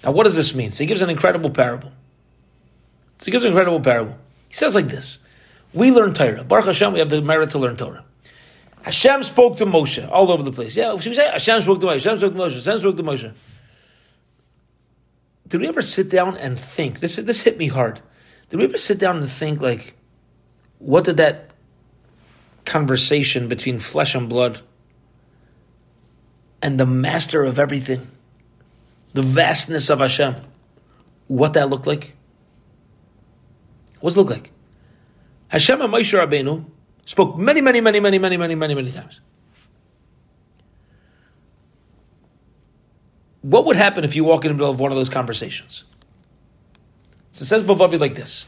Now, 0.03 0.11
what 0.11 0.23
does 0.23 0.35
this 0.35 0.53
mean? 0.55 0.71
So 0.71 0.79
he 0.79 0.87
gives 0.87 1.01
an 1.01 1.09
incredible 1.09 1.49
parable. 1.49 1.91
So 3.19 3.25
he 3.25 3.31
gives 3.31 3.43
an 3.43 3.49
incredible 3.49 3.79
parable. 3.79 4.17
He 4.49 4.55
says 4.55 4.73
like 4.73 4.87
this: 4.87 5.19
We 5.73 5.91
learn 5.91 6.13
Torah. 6.13 6.43
Baruch 6.43 6.65
Hashem, 6.65 6.93
we 6.93 6.99
have 6.99 7.09
the 7.09 7.21
merit 7.21 7.51
to 7.51 7.59
learn 7.59 7.77
Torah. 7.77 8.03
Hashem 8.81 9.23
spoke 9.23 9.57
to 9.57 9.65
Moshe 9.65 10.09
all 10.09 10.31
over 10.31 10.43
the 10.43 10.51
place. 10.51 10.75
Yeah, 10.75 10.97
should 10.99 11.09
we 11.09 11.15
say 11.15 11.29
Hashem 11.29 11.61
spoke 11.61 11.81
to 11.81 11.87
Moshe? 11.87 12.03
Hashem 12.03 12.17
spoke 12.17 12.33
to 12.33 12.39
Moshe. 12.39 12.55
Hashem 12.55 12.79
spoke 12.79 12.97
to 12.97 13.03
Moshe. 13.03 13.33
Did 15.47 15.61
we 15.61 15.67
ever 15.67 15.81
sit 15.81 16.09
down 16.09 16.37
and 16.37 16.59
think? 16.59 16.99
This 16.99 17.17
this 17.17 17.41
hit 17.41 17.57
me 17.57 17.67
hard. 17.67 18.01
Did 18.49 18.57
we 18.57 18.65
ever 18.65 18.77
sit 18.77 18.97
down 18.97 19.17
and 19.17 19.31
think 19.31 19.61
like, 19.61 19.93
what 20.79 21.03
did 21.03 21.17
that 21.17 21.51
conversation 22.65 23.47
between 23.47 23.79
flesh 23.79 24.15
and 24.15 24.29
blood 24.29 24.61
and 26.61 26.79
the 26.79 26.85
master 26.85 27.43
of 27.43 27.59
everything, 27.59 28.07
the 29.13 29.21
vastness 29.21 29.89
of 29.89 29.99
Hashem, 29.99 30.35
what 31.27 31.53
that 31.53 31.69
looked 31.69 31.87
like? 31.87 32.13
What's 33.99 34.15
it 34.15 34.19
look 34.19 34.29
like? 34.29 34.51
Hashem 35.49 35.81
and 35.81 35.93
Moshe 35.93 36.17
Rabbeinu 36.17 36.65
spoke 37.11 37.37
many, 37.37 37.59
many, 37.59 37.81
many, 37.81 37.99
many, 37.99 38.19
many, 38.19 38.37
many, 38.37 38.55
many, 38.55 38.73
many 38.73 38.89
times. 38.89 39.19
What 43.41 43.65
would 43.65 43.75
happen 43.75 44.05
if 44.05 44.15
you 44.15 44.23
walk 44.23 44.45
in 44.45 44.51
the 44.51 44.53
middle 44.53 44.71
of 44.71 44.79
one 44.79 44.93
of 44.93 44.97
those 44.97 45.09
conversations? 45.09 45.83
So 47.33 47.43
it 47.43 47.47
says 47.47 47.63
Bilvavi 47.63 47.99
like 47.99 48.15
this. 48.15 48.45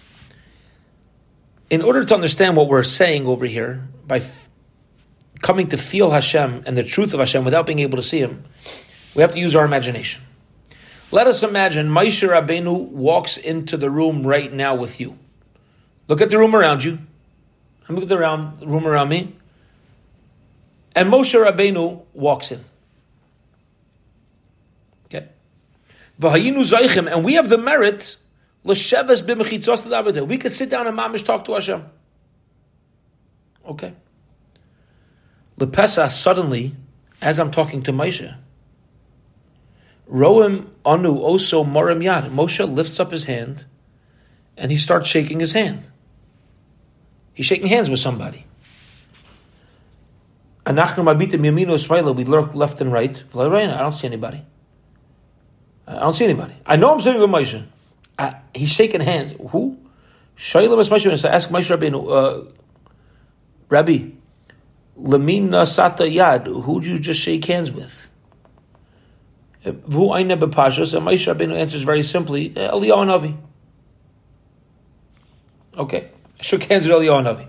In 1.70 1.82
order 1.82 2.06
to 2.06 2.16
understand 2.16 2.56
what 2.56 2.70
we're 2.70 2.84
saying 2.84 3.26
over 3.28 3.46
here, 3.46 3.86
by 4.08 4.20
f- 4.20 4.48
coming 5.42 5.68
to 5.70 5.78
feel 5.78 6.10
Hashem 6.10 6.64
and 6.66 6.78
the 6.78 6.84
truth 6.84 7.14
of 7.14 7.20
Hashem 7.20 7.44
without 7.44 7.66
being 7.66 7.80
able 7.80 7.98
to 7.98 8.04
see 8.04 8.20
Him, 8.20 8.46
we 9.14 9.24
have 9.24 9.34
to 9.34 9.40
use 9.40 9.58
our 9.58 9.66
imagination. 9.66 10.22
Let 11.12 11.28
us 11.28 11.44
imagine 11.44 11.90
Moshe 11.90 12.26
Rabbeinu 12.26 12.92
walks 12.92 13.36
into 13.36 13.76
the 13.76 13.90
room 13.90 14.26
right 14.26 14.54
now 14.54 14.76
with 14.76 15.02
you. 15.02 15.18
Look 16.08 16.22
at 16.22 16.30
the 16.30 16.38
room 16.38 16.56
around 16.56 16.86
you. 16.86 17.00
I'm 17.88 17.96
looking 17.96 18.18
around 18.18 18.58
the 18.58 18.68
room 18.68 18.88
around 18.88 19.10
me. 19.10 19.36
And 20.96 21.12
Moshe 21.12 21.34
Rabbeinu 21.34 22.04
walks 22.14 22.52
in. 22.52 22.64
Okay. 25.06 25.28
And 26.22 27.26
we 27.26 27.34
have 27.34 27.50
the 27.50 27.58
merit 27.58 28.18
we 28.64 28.76
could 28.76 30.54
sit 30.54 30.70
down 30.70 30.88
and 30.88 30.98
mamish 30.98 31.26
talk 31.26 31.46
to 31.46 31.54
Hashem. 31.54 31.84
Okay. 33.66 33.94
Lepesa 35.60 36.10
suddenly, 36.10 36.76
as 37.22 37.40
I'm 37.40 37.52
talking 37.52 37.84
to 37.84 37.92
Moshe, 37.92 38.36
Roem 40.08 40.72
Anu 40.86 41.18
also 41.18 41.64
Morim 41.64 42.04
Yad. 42.04 42.30
Moshe 42.32 42.74
lifts 42.74 43.00
up 43.00 43.12
his 43.12 43.26
hand 43.26 43.66
and 44.56 44.72
he 44.72 44.78
starts 44.78 45.10
shaking 45.10 45.40
his 45.40 45.54
hand. 45.54 45.90
He's 47.34 47.46
shaking 47.46 47.68
hands 47.68 47.90
with 47.90 48.00
somebody. 48.00 48.46
We 50.66 50.74
look 50.74 52.56
left 52.56 52.82
and 52.82 52.94
right. 52.94 53.24
I 53.36 53.78
don't 53.80 53.94
see 53.94 54.08
anybody. 54.08 54.46
I 55.86 56.00
don't 56.00 56.14
see 56.14 56.24
anybody. 56.24 56.54
I 56.66 56.78
know 56.78 56.94
I'm 56.94 57.02
sitting 57.02 57.20
with 57.20 57.30
Moshe. 57.30 57.66
Uh, 58.18 58.34
he's 58.54 58.70
shaking 58.70 59.02
hands. 59.02 59.34
Who? 59.50 59.78
Shailam 60.38 60.80
is 60.80 60.90
Moshe. 60.90 61.30
Ask 61.30 61.50
Moshe 61.50 61.76
Rabbeinu, 61.76 62.10
uh, 62.10 62.52
Rabbi, 63.70 64.12
Lamina 64.96 65.64
Sata 65.64 66.10
Yad, 66.10 66.46
who 66.46 66.80
did 66.80 66.90
you 66.90 67.00
just 67.00 67.20
shake 67.20 67.46
hands 67.46 67.72
with? 67.72 67.92
Vu 69.66 70.14
Aina 70.16 70.38
Bepashas, 70.38 70.94
and 70.94 71.06
Moshe 71.08 71.34
Rabbeinu 71.34 71.60
answers 71.60 71.82
very 71.82 72.04
simply, 72.04 72.52
Eliyahu 72.52 73.06
Navi. 73.08 73.38
Okay, 75.78 76.12
shook 76.44 76.64
hands 76.64 76.86
with 76.86 76.94
Eliyahu 76.94 77.24
Navi. 77.24 77.48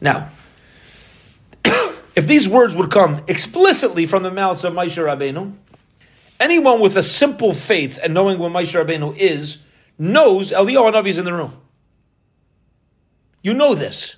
Now, 0.00 0.30
if 2.16 2.26
these 2.26 2.48
words 2.48 2.74
would 2.74 2.90
come 2.90 3.22
explicitly 3.28 4.06
from 4.06 4.22
the 4.22 4.30
mouths 4.30 4.64
of 4.64 4.72
Moshe 4.72 4.96
Rabbeinu, 5.02 5.54
anyone 6.40 6.80
with 6.80 6.96
a 6.96 7.02
simple 7.02 7.54
faith 7.54 7.98
and 8.02 8.12
knowing 8.12 8.38
what 8.38 8.52
Moshe 8.52 8.72
Rabbeinu 8.72 9.16
is 9.16 9.58
knows 9.98 10.50
Eliyahu 10.50 10.92
Navi 10.92 11.10
is 11.10 11.18
in 11.18 11.24
the 11.24 11.32
room. 11.32 11.56
You 13.42 13.54
know 13.54 13.74
this. 13.74 14.16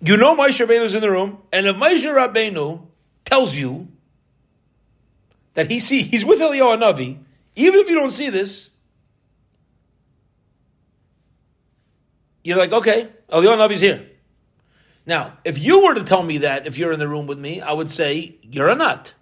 You 0.00 0.16
know 0.16 0.36
Moshe 0.36 0.64
Rabbeinu 0.64 0.84
is 0.84 0.94
in 0.94 1.00
the 1.00 1.10
room, 1.10 1.38
and 1.52 1.66
if 1.66 1.76
Moshe 1.76 2.04
Rabbeinu 2.04 2.82
tells 3.24 3.54
you 3.54 3.88
that 5.54 5.70
he 5.70 5.80
see 5.80 6.02
he's 6.02 6.24
with 6.24 6.40
Eliyahu 6.40 6.78
Navi, 6.82 7.18
even 7.56 7.80
if 7.80 7.88
you 7.88 7.94
don't 7.94 8.12
see 8.12 8.28
this, 8.28 8.68
you're 12.42 12.58
like, 12.58 12.72
okay, 12.72 13.08
Eliyahu 13.30 13.56
Navi's 13.58 13.80
here. 13.80 14.08
Now, 15.04 15.38
if 15.44 15.58
you 15.58 15.84
were 15.84 15.94
to 15.94 16.04
tell 16.04 16.22
me 16.22 16.38
that 16.38 16.66
if 16.66 16.78
you're 16.78 16.92
in 16.92 17.00
the 17.00 17.08
room 17.08 17.26
with 17.26 17.38
me, 17.38 17.60
I 17.60 17.72
would 17.72 17.90
say 17.90 18.36
you're 18.42 18.68
a 18.68 18.74
nut. 18.74 19.12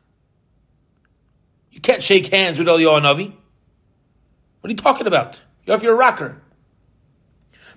You 1.70 1.80
can't 1.80 2.02
shake 2.02 2.26
hands 2.26 2.58
with 2.58 2.66
Eliyahu 2.66 3.00
Navi. 3.00 3.32
What 4.60 4.68
are 4.68 4.70
you 4.70 4.76
talking 4.76 5.06
about? 5.06 5.38
You're 5.64 5.76
if 5.76 5.82
you're 5.82 5.94
a 5.94 5.96
rocker. 5.96 6.40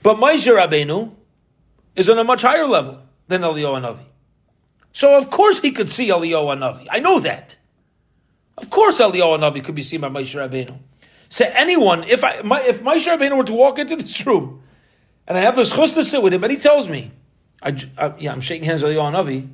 But 0.02 0.18
Moshe 0.18 0.52
Rabbeinu 0.52 1.14
is 1.96 2.10
on 2.10 2.20
a 2.20 2.24
much 2.24 2.42
higher 2.42 2.68
level 2.68 3.02
than 3.28 3.42
Eliyahu 3.42 3.82
Navi. 3.82 4.06
So 4.92 5.18
of 5.18 5.30
course 5.30 5.60
he 5.60 5.72
could 5.72 5.90
see 5.90 6.10
Eliyahu 6.10 6.58
Navi. 6.58 6.88
I 6.90 7.00
know 7.00 7.20
that. 7.22 7.56
Of 8.58 8.70
course 8.70 8.98
Eliyahu 8.98 9.40
Navi 9.40 9.64
could 9.64 9.76
be 9.76 9.84
seen 9.84 10.02
by 10.02 10.10
Moshe 10.10 10.36
Rabbeinu. 10.36 10.78
So 11.30 11.46
anyone, 11.46 12.04
if 12.04 12.24
I, 12.24 12.42
if 12.66 12.82
Moshe 12.82 13.08
Rabbeinu 13.08 13.38
were 13.38 13.44
to 13.46 13.54
walk 13.54 13.80
into 13.80 13.96
this 13.96 14.26
room, 14.26 14.63
and 15.28 15.38
I 15.38 15.42
have 15.42 15.56
this 15.56 15.70
chus 15.70 15.94
to 15.94 16.04
sit 16.04 16.22
with 16.22 16.34
him, 16.34 16.44
and 16.44 16.52
he 16.52 16.58
tells 16.58 16.90
me, 16.90 17.12
I, 17.62 17.70
I, 17.98 18.06
uh, 18.06 18.16
yeah, 18.20 18.32
I'm 18.32 18.42
shaking 18.42 18.66
hands 18.66 18.84
with 18.84 18.92
Eliyahu 18.92 19.14
Navi, 19.14 19.48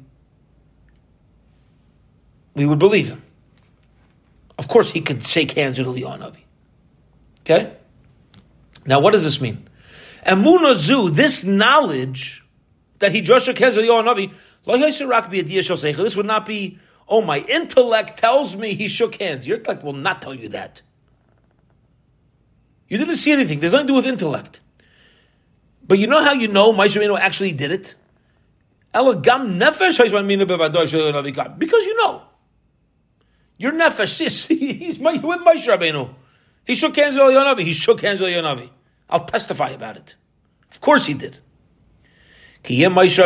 we 2.56 2.66
would 2.66 2.80
believe 2.80 3.10
him. 3.10 3.24
Of 4.58 4.68
course, 4.68 4.92
he 4.92 5.02
could 5.02 5.26
shake 5.26 5.52
hands 5.52 5.78
with 5.78 5.88
Eliyahu 5.88 6.20
Navi. 6.20 6.44
Okay? 7.42 7.74
Now, 8.86 9.00
what 9.00 9.12
does 9.12 9.24
this 9.24 9.40
mean? 9.40 9.68
Emuna 10.26 10.76
zu, 10.76 11.10
this 11.10 11.44
knowledge 11.44 12.44
that 13.00 13.12
he 13.12 13.22
just 13.22 13.46
shook 13.46 13.58
hands 13.58 13.76
with 13.76 13.86
Eliyahu 13.86 14.06
Navi, 14.06 14.34
this 14.66 16.16
would 16.16 16.26
not 16.26 16.46
be, 16.46 16.80
oh, 17.08 17.22
my 17.22 17.40
intellect 17.40 18.20
tells 18.20 18.56
me 18.56 18.76
he 18.76 18.88
shook 18.88 19.16
hands. 19.16 19.48
Your 19.48 19.58
intellect 19.58 19.84
will 19.84 19.94
not 19.94 20.22
tell 20.22 20.34
you 20.34 20.50
that. 20.50 20.82
You 22.88 22.98
didn't 22.98 23.18
see 23.18 23.32
anything. 23.32 23.60
There's 23.60 23.72
nothing 23.72 23.88
to 23.88 23.92
do 23.92 23.96
with 23.96 24.06
intellect. 24.06 24.60
But 25.90 25.98
you 25.98 26.06
know 26.06 26.24
how 26.24 26.34
you 26.34 26.48
know 26.48 26.72
Moshe 26.72 27.20
actually 27.20 27.52
did 27.52 27.72
it? 27.72 27.96
Because 28.94 29.18
you 31.86 31.96
know. 31.96 32.22
Your 33.58 33.72
nefesh, 33.72 34.48
he's 34.60 35.00
with 35.00 35.22
Moshe 35.24 35.66
Rabbeinu. 35.68 36.14
He 36.66 36.76
shook 36.76 36.96
hands 36.96 37.16
with 37.16 37.24
Eliyahu 37.24 37.62
He 37.62 37.74
shook 37.74 38.02
hands 38.02 38.22
with 38.22 38.30
Eliyahu 38.30 38.70
I'll 39.10 39.26
testify 39.26 39.70
about 39.70 39.98
it. 39.98 40.14
Of 40.70 40.80
course 40.80 41.08
he 41.08 41.16
did. 41.16 41.40
If 42.64 42.78
Moshe 42.94 43.18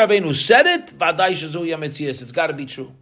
Rabbeinu 0.00 0.34
said 0.34 0.66
it, 0.66 0.94
it's 2.22 2.32
got 2.32 2.46
to 2.46 2.54
be 2.54 2.64
true. 2.64 2.94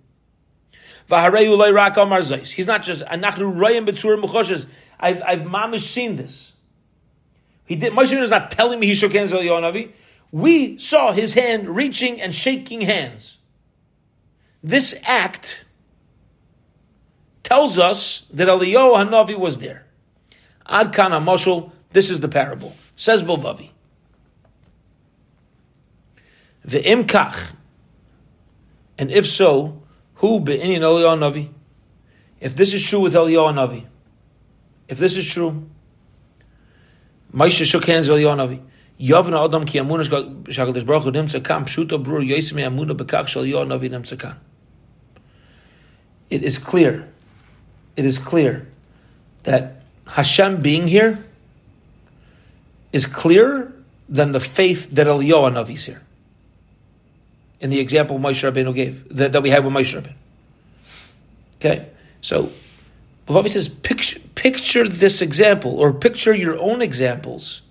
He's 1.08 2.66
not 2.66 2.82
just 2.82 3.02
I've 4.98 5.22
I've 5.22 5.42
mamish 5.42 5.80
seen 5.82 6.16
this. 6.16 6.54
He 7.66 7.76
did. 7.76 7.92
Moshe 7.92 8.20
is 8.20 8.30
not 8.30 8.50
telling 8.50 8.80
me 8.80 8.86
he 8.86 8.94
shook 8.94 9.12
hands 9.12 9.32
with 9.32 9.42
Eliyahu 9.42 9.90
We 10.32 10.78
saw 10.78 11.12
his 11.12 11.34
hand 11.34 11.68
reaching 11.68 12.20
and 12.20 12.34
shaking 12.34 12.80
hands. 12.80 13.36
This 14.62 14.98
act 15.04 15.64
tells 17.42 17.78
us 17.78 18.24
that 18.32 18.48
Eliyahu 18.48 18.96
Hanavi 18.96 19.38
was 19.38 19.58
there. 19.58 19.84
Ad 20.66 20.92
Kana 20.92 21.20
Moshul, 21.20 21.70
this 21.92 22.10
is 22.10 22.20
the 22.20 22.28
parable. 22.28 22.74
Says 22.96 23.22
Bilvavi. 23.22 23.70
The 26.64 26.80
kach. 26.80 27.36
And 28.98 29.10
if 29.10 29.28
so, 29.28 29.82
who 30.14 30.40
be'inyan 30.40 30.80
Eliyahu 30.80 31.18
Navi? 31.18 31.52
If 32.40 32.56
this 32.56 32.72
is 32.72 32.82
true 32.82 33.00
with 33.00 33.14
Eliyahu 33.14 33.54
Navi, 33.54 33.86
if 34.88 34.98
this 34.98 35.16
is 35.16 35.24
true, 35.26 35.68
Moshe 37.36 37.66
shook 37.66 37.84
hands 37.84 38.08
with 38.08 38.18
Eliyahu 38.18 38.48
Navi. 38.48 38.60
Yavna 38.98 39.44
Adam 39.44 39.66
ki 39.66 39.78
nimtza 39.78 41.44
kam 41.44 41.66
pshuta 41.66 42.02
brur 42.02 42.22
amuna 42.22 42.96
bekach 42.96 43.28
shal 43.28 43.44
Eliyahu 43.44 43.66
Navi 43.66 43.90
nimtza. 43.90 44.36
It 46.30 46.42
is 46.42 46.56
clear 46.58 47.08
it 47.96 48.04
is 48.04 48.18
clear 48.18 48.68
that 49.44 49.82
Hashem 50.06 50.60
being 50.60 50.86
here 50.86 51.24
is 52.92 53.06
clearer 53.06 53.72
than 54.08 54.32
the 54.32 54.40
faith 54.40 54.88
that 54.92 55.06
Eliyahu 55.06 55.52
Navi 55.52 55.76
is 55.76 55.84
here. 55.84 56.02
In 57.60 57.70
the 57.70 57.80
example 57.80 58.18
Moshe 58.18 58.50
Rabbeinu 58.50 58.74
gave, 58.74 59.16
that, 59.16 59.32
that 59.32 59.42
we 59.42 59.50
had 59.50 59.64
with 59.64 59.72
Moshe 59.72 59.94
Rabbeinu. 59.94 60.14
Okay? 61.56 61.88
So, 62.20 62.52
Bilvavi 63.26 63.50
says, 63.50 63.68
picture, 63.68 64.20
picture 64.34 64.88
this 64.88 65.20
example, 65.20 65.80
or 65.80 65.92
picture 65.92 66.34
your 66.34 66.58
own 66.58 66.80
examples 66.80 67.62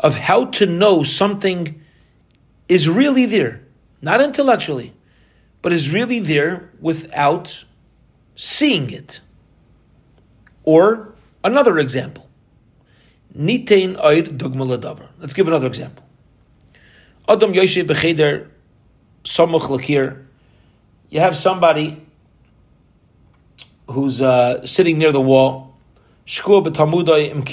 of 0.00 0.14
how 0.14 0.46
to 0.46 0.66
know 0.66 1.02
something 1.02 1.80
is 2.68 2.88
really 2.88 3.26
there, 3.26 3.62
not 4.00 4.22
intellectually, 4.22 4.94
but 5.60 5.72
is 5.72 5.90
really 5.92 6.18
there 6.18 6.70
without 6.80 7.64
seeing 8.36 8.90
it. 8.90 9.20
Or 10.62 11.14
another 11.42 11.78
example. 11.78 12.28
Nitain 13.36 13.96
oid 13.96 14.38
dugma 14.38 15.08
Let's 15.18 15.34
give 15.34 15.46
another 15.46 15.66
example. 15.66 16.04
Adam 17.28 17.52
Yoshe 17.52 17.86
becheder 17.86 18.48
samuch 19.24 19.62
lakir. 19.62 20.24
You 21.10 21.20
have 21.20 21.36
somebody 21.36 22.03
who's 23.88 24.20
uh, 24.20 24.66
sitting 24.66 24.98
near 24.98 25.12
the 25.12 25.20
wall. 25.20 25.76
Shkua 26.26 26.66
b'talmudai 26.66 27.30
im. 27.30 27.44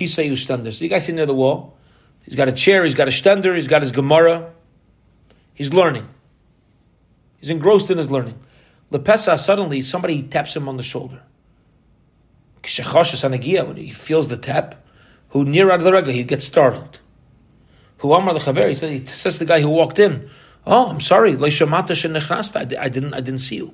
So 0.72 0.84
you 0.84 0.90
guys 0.90 1.04
sitting 1.04 1.16
near 1.16 1.26
the 1.26 1.34
wall. 1.34 1.78
He's 2.24 2.36
got 2.36 2.48
a 2.48 2.54
chair, 2.54 2.84
he's 2.84 2.96
got 2.96 3.08
a 3.08 3.12
stender, 3.12 3.56
he's 3.56 3.68
got 3.68 3.82
his 3.82 3.92
Gemara. 3.92 4.52
He's 5.54 5.74
learning. 5.74 6.08
He's 7.38 7.50
engrossed 7.50 7.90
in 7.90 7.98
his 7.98 8.10
learning. 8.10 8.40
Lepesa, 8.92 9.40
suddenly 9.40 9.82
somebody 9.82 10.24
taps 10.24 10.56
him 10.56 10.70
on 10.70 10.78
the 10.78 10.84
shoulder. 10.84 11.22
When 12.64 13.76
he 13.78 13.92
feels 13.92 14.28
the 14.28 14.38
tap, 14.38 14.76
who 15.30 15.46
near 15.46 15.72
out 15.72 15.80
of 15.80 15.84
the 15.84 15.92
regular, 15.92 16.14
he 16.14 16.24
gets 16.24 16.46
startled. 16.46 17.00
Who 18.00 18.14
Amar 18.14 18.34
the 18.34 18.40
he 18.40 19.00
he 19.00 19.06
says 19.08 19.34
to 19.34 19.40
the 19.40 19.46
guy 19.46 19.62
who 19.62 19.70
walked 19.70 20.00
in, 20.00 20.30
Oh, 20.66 20.88
I'm 20.88 21.02
sorry, 21.02 21.34
I 21.34 21.50
didn't, 22.90 23.14
I 23.14 23.20
didn't 23.20 23.40
see 23.40 23.56
you. 23.56 23.74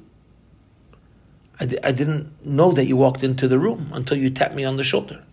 I, 1.60 1.66
di- 1.66 1.84
I 1.84 1.92
didn't 1.92 2.46
know 2.46 2.72
that 2.72 2.86
you 2.86 2.96
walked 2.96 3.24
into 3.24 3.48
the 3.48 3.60
room 3.60 3.92
until 3.94 4.18
you 4.18 4.30
tapped 4.30 4.56
me 4.56 4.64
on 4.64 4.78
the 4.78 4.84
shoulder. 4.84 5.24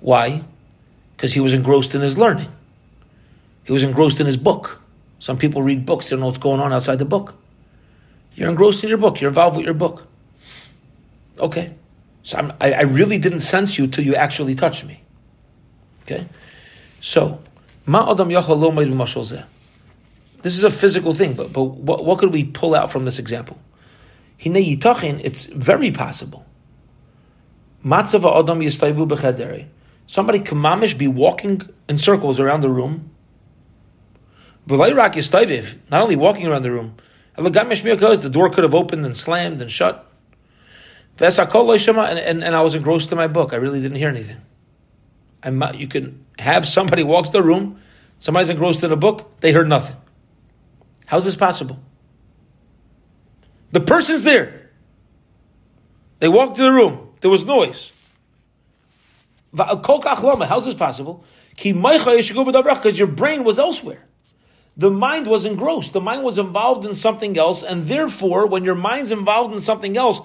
Why? 0.00 0.44
Because 1.16 1.32
he 1.32 1.40
was 1.40 1.52
engrossed 1.52 1.94
in 1.94 2.00
his 2.00 2.18
learning. 2.18 2.50
He 3.64 3.72
was 3.72 3.82
engrossed 3.82 4.20
in 4.20 4.26
his 4.26 4.36
book. 4.36 4.80
Some 5.20 5.38
people 5.38 5.62
read 5.62 5.86
books, 5.86 6.06
they 6.06 6.10
don't 6.10 6.20
know 6.20 6.26
what's 6.26 6.38
going 6.38 6.60
on 6.60 6.72
outside 6.72 6.98
the 6.98 7.04
book. 7.04 7.34
You're 8.34 8.50
engrossed 8.50 8.82
in 8.82 8.88
your 8.88 8.98
book, 8.98 9.20
you're 9.20 9.28
involved 9.28 9.56
with 9.56 9.64
your 9.64 9.74
book. 9.74 10.06
Okay. 11.38 11.74
So 12.24 12.50
I, 12.60 12.72
I 12.72 12.80
really 12.82 13.18
didn't 13.18 13.40
sense 13.40 13.78
you 13.78 13.86
till 13.86 14.04
you 14.04 14.14
actually 14.14 14.54
touched 14.54 14.84
me. 14.84 15.02
Okay? 16.02 16.26
So, 17.00 17.40
ma 17.86 18.10
adam 18.10 18.28
This 20.42 20.56
is 20.56 20.64
a 20.64 20.70
physical 20.70 21.14
thing, 21.14 21.34
but, 21.34 21.52
but 21.52 21.62
what, 21.62 22.04
what 22.04 22.18
could 22.18 22.32
we 22.32 22.44
pull 22.44 22.74
out 22.74 22.90
from 22.90 23.04
this 23.04 23.18
example? 23.18 23.58
It's 24.44 25.46
very 25.46 25.90
possible. 25.90 26.44
Somebody 30.06 30.40
can 30.40 30.58
mamish 30.58 30.98
be 30.98 31.08
walking 31.08 31.62
in 31.88 31.98
circles 31.98 32.40
around 32.40 32.60
the 32.60 32.68
room. 32.68 33.10
Not 34.68 36.02
only 36.02 36.16
walking 36.16 36.46
around 36.46 36.62
the 36.62 36.70
room, 36.70 36.96
the 37.36 38.30
door 38.30 38.50
could 38.50 38.64
have 38.64 38.74
opened 38.74 39.06
and 39.06 39.16
slammed 39.16 39.62
and 39.62 39.70
shut. 39.70 40.06
And, 41.18 42.44
and, 42.44 42.54
I 42.54 42.60
was 42.60 42.74
engrossed 42.74 43.10
in 43.12 43.18
my 43.18 43.26
book. 43.26 43.52
I 43.52 43.56
really 43.56 43.80
didn't 43.80 43.98
hear 43.98 44.08
anything. 44.08 44.38
I'm, 45.42 45.62
you 45.74 45.88
can 45.88 46.24
have 46.38 46.66
somebody 46.66 47.02
walks 47.02 47.30
the 47.30 47.42
room, 47.42 47.80
somebody's 48.20 48.50
engrossed 48.50 48.84
in 48.84 48.92
a 48.92 48.96
book, 48.96 49.40
they 49.40 49.52
heard 49.52 49.68
nothing. 49.68 49.96
How's 51.06 51.24
this 51.24 51.36
possible? 51.36 51.78
The 53.72 53.80
person's 53.80 54.22
there. 54.22 54.70
They 56.20 56.28
walked 56.28 56.56
to 56.56 56.62
the 56.62 56.72
room. 56.72 57.08
There 57.20 57.30
was 57.30 57.44
noise. 57.44 57.90
How's 59.56 60.64
this 60.64 60.74
possible? 60.74 61.24
Because 61.56 62.98
your 62.98 63.08
brain 63.08 63.44
was 63.44 63.58
elsewhere. 63.58 64.04
The 64.76 64.90
mind 64.90 65.26
was 65.26 65.44
engrossed. 65.44 65.92
The 65.92 66.00
mind 66.00 66.22
was 66.22 66.38
involved 66.38 66.86
in 66.86 66.94
something 66.94 67.36
else, 67.36 67.62
and 67.62 67.86
therefore, 67.86 68.46
when 68.46 68.64
your 68.64 68.74
mind's 68.74 69.10
involved 69.10 69.52
in 69.52 69.60
something 69.60 69.96
else, 69.98 70.20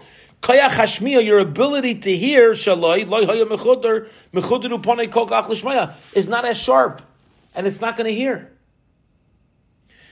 your 0.48 1.40
ability 1.40 1.96
to 1.96 2.16
hear 2.16 2.52
is 2.52 2.68
not 6.28 6.46
as 6.46 6.58
sharp, 6.58 7.02
and 7.56 7.68
it's 7.68 7.82
not 7.82 7.98
going 7.98 8.08
to 8.08 8.16
hear. 8.16 8.52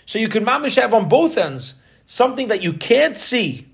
So 0.06 0.20
you 0.20 0.28
can 0.28 0.44
mamish 0.44 0.76
have 0.82 0.94
on 0.94 1.08
both 1.08 1.38
ends 1.38 1.76
something 2.08 2.50
that 2.50 2.62
you 2.64 2.74
can't 2.74 3.18
see, 3.18 3.68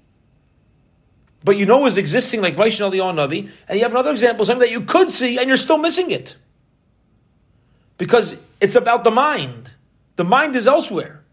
but 1.43 1.57
you 1.57 1.65
know 1.65 1.85
is 1.85 1.97
existing, 1.97 2.41
like 2.41 2.55
Vaishna 2.55 2.89
Leon 2.89 3.15
Navi, 3.15 3.49
and 3.67 3.77
you 3.77 3.83
have 3.83 3.91
another 3.91 4.11
example, 4.11 4.45
something 4.45 4.67
that 4.67 4.71
you 4.71 4.81
could 4.81 5.11
see 5.11 5.37
and 5.37 5.47
you're 5.47 5.57
still 5.57 5.77
missing 5.77 6.11
it. 6.11 6.35
Because 7.97 8.35
it's 8.59 8.75
about 8.75 9.03
the 9.03 9.11
mind. 9.11 9.71
The 10.15 10.23
mind 10.23 10.55
is 10.55 10.67
elsewhere. 10.67 11.23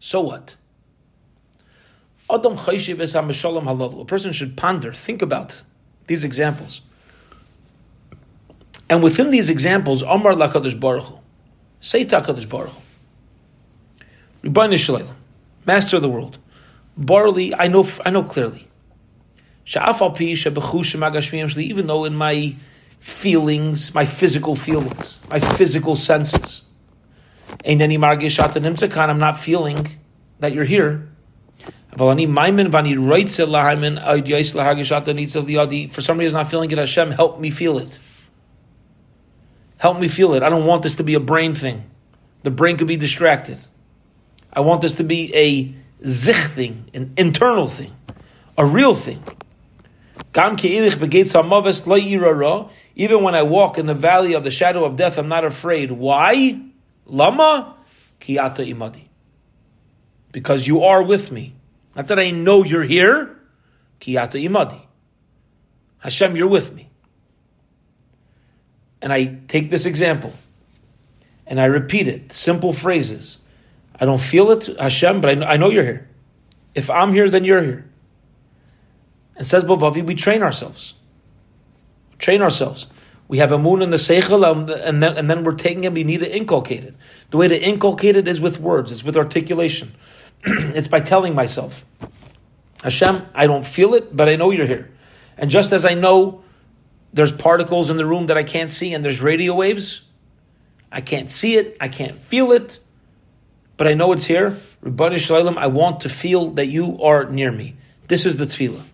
So 0.00 0.20
what? 0.20 0.54
A 2.28 2.38
person 4.04 4.32
should 4.32 4.56
ponder, 4.56 4.92
think 4.92 5.22
about 5.22 5.62
these 6.08 6.24
examples. 6.24 6.80
And 8.88 9.02
within 9.02 9.30
these 9.30 9.50
examples, 9.50 10.02
Omar 10.02 10.32
Lakadosh 10.32 10.78
Baruch 10.78 11.04
Hu, 11.04 11.18
say 11.80 12.04
to 12.04 12.20
Baruch 12.48 12.70
Hu, 12.70 12.80
Master 15.66 15.96
of 15.96 16.02
the 16.02 16.08
world, 16.08 16.38
Barley, 16.96 17.54
I 17.54 17.68
know, 17.68 17.86
I 18.04 18.10
know 18.10 18.22
clearly. 18.22 18.68
Even 19.66 21.86
though 21.86 22.04
in 22.04 22.14
my 22.14 22.56
feelings, 23.00 23.94
my 23.94 24.06
physical 24.06 24.56
feelings, 24.56 25.18
my 25.30 25.40
physical 25.40 25.96
senses, 25.96 26.62
ain't 27.64 27.82
any 27.82 27.96
I'm 27.96 29.18
not 29.18 29.40
feeling 29.40 29.98
that 30.38 30.52
you're 30.52 30.64
here. 30.64 31.08
For 31.96 32.14
some 36.02 36.18
reason, 36.18 36.36
I'm 36.36 36.42
not 36.42 36.50
feeling 36.50 36.70
it. 36.70 36.78
Hashem, 36.78 37.10
help 37.10 37.40
me 37.40 37.50
feel 37.50 37.78
it. 37.78 37.98
Help 39.78 39.98
me 39.98 40.08
feel 40.08 40.34
it. 40.34 40.42
I 40.42 40.48
don't 40.48 40.66
want 40.66 40.82
this 40.82 40.94
to 40.96 41.02
be 41.02 41.14
a 41.14 41.20
brain 41.20 41.54
thing. 41.54 41.84
The 42.42 42.50
brain 42.50 42.76
could 42.76 42.86
be 42.86 42.96
distracted. 42.96 43.58
I 44.56 44.60
want 44.60 44.80
this 44.80 44.94
to 44.94 45.04
be 45.04 45.34
a 45.34 45.74
zich 46.08 46.52
thing, 46.52 46.90
an 46.94 47.12
internal 47.18 47.68
thing, 47.68 47.94
a 48.56 48.64
real 48.64 48.94
thing. 48.94 49.22
Even 52.98 53.22
when 53.22 53.34
I 53.34 53.42
walk 53.42 53.76
in 53.76 53.84
the 53.84 53.94
valley 53.94 54.32
of 54.32 54.44
the 54.44 54.50
shadow 54.50 54.86
of 54.86 54.96
death, 54.96 55.18
I'm 55.18 55.28
not 55.28 55.44
afraid. 55.44 55.92
Why? 55.92 56.58
Lama? 57.04 57.76
Kiyata 58.18 58.66
imadi. 58.66 59.08
Because 60.32 60.66
you 60.66 60.84
are 60.84 61.02
with 61.02 61.30
me. 61.30 61.54
Not 61.94 62.08
that 62.08 62.18
I 62.18 62.30
know 62.30 62.64
you're 62.64 62.82
here. 62.82 63.38
Kiyata 64.00 64.42
imadi. 64.42 64.80
Hashem, 65.98 66.34
you're 66.34 66.48
with 66.48 66.72
me. 66.72 66.88
And 69.02 69.12
I 69.12 69.38
take 69.48 69.70
this 69.70 69.84
example 69.84 70.32
and 71.46 71.60
I 71.60 71.66
repeat 71.66 72.08
it, 72.08 72.32
simple 72.32 72.72
phrases. 72.72 73.36
I 73.98 74.04
don't 74.04 74.20
feel 74.20 74.50
it, 74.50 74.66
Hashem, 74.78 75.20
but 75.20 75.42
I 75.42 75.56
know, 75.56 75.70
you're 75.70 75.84
here. 75.84 76.08
If 76.74 76.90
I'm 76.90 77.12
here, 77.12 77.30
then 77.30 77.44
you're 77.44 77.62
here. 77.62 77.90
And 79.36 79.46
says 79.46 79.64
Bilvavi, 79.64 80.04
we 80.04 80.14
train 80.14 80.42
ourselves. 80.42 80.94
train 82.18 82.42
ourselves. 82.42 82.86
We 83.28 83.38
have 83.38 83.52
a 83.52 83.58
moon 83.58 83.82
in 83.82 83.90
the 83.90 83.96
seichel, 83.96 84.44
um, 84.44 84.68
and 84.70 85.02
then, 85.02 85.16
and 85.16 85.28
then 85.28 85.42
we're 85.42 85.56
taking 85.56 85.84
it, 85.84 85.92
we 85.92 86.04
need 86.04 86.20
to 86.20 86.32
inculcate 86.32 86.84
it. 86.84 86.94
The 87.30 87.36
way 87.36 87.48
to 87.48 87.60
inculcate 87.60 88.16
it 88.16 88.28
is 88.28 88.40
with 88.40 88.58
words, 88.58 88.92
it's 88.92 89.02
with 89.02 89.16
articulation. 89.16 89.92
it's 90.44 90.88
by 90.88 91.00
telling 91.00 91.34
myself, 91.34 91.84
Hashem, 92.82 93.26
I 93.34 93.46
don't 93.46 93.66
feel 93.66 93.94
it, 93.94 94.14
but 94.14 94.28
I 94.28 94.36
know 94.36 94.50
you're 94.50 94.66
here. 94.66 94.90
And 95.36 95.50
just 95.50 95.72
as 95.72 95.84
I 95.84 95.94
know 95.94 96.44
there's 97.12 97.32
particles 97.32 97.90
in 97.90 97.96
the 97.96 98.06
room 98.06 98.26
that 98.26 98.36
I 98.36 98.44
can't 98.44 98.70
see 98.70 98.94
and 98.94 99.04
there's 99.04 99.20
radio 99.20 99.54
waves, 99.54 100.02
I 100.92 101.00
can't 101.00 101.32
see 101.32 101.56
it, 101.56 101.76
I 101.80 101.88
can't 101.88 102.20
feel 102.20 102.52
it, 102.52 102.78
but 103.76 103.86
I 103.86 103.94
know 103.94 104.12
it's 104.12 104.26
here. 104.26 104.58
Ribbani 104.82 105.18
Shalom, 105.18 105.58
I 105.58 105.66
want 105.66 106.00
to 106.00 106.08
feel 106.08 106.50
that 106.52 106.66
you 106.66 107.00
are 107.02 107.24
near 107.24 107.52
me. 107.52 107.76
This 108.08 108.24
is 108.24 108.36
the 108.36 108.46
tefillah. 108.46 108.84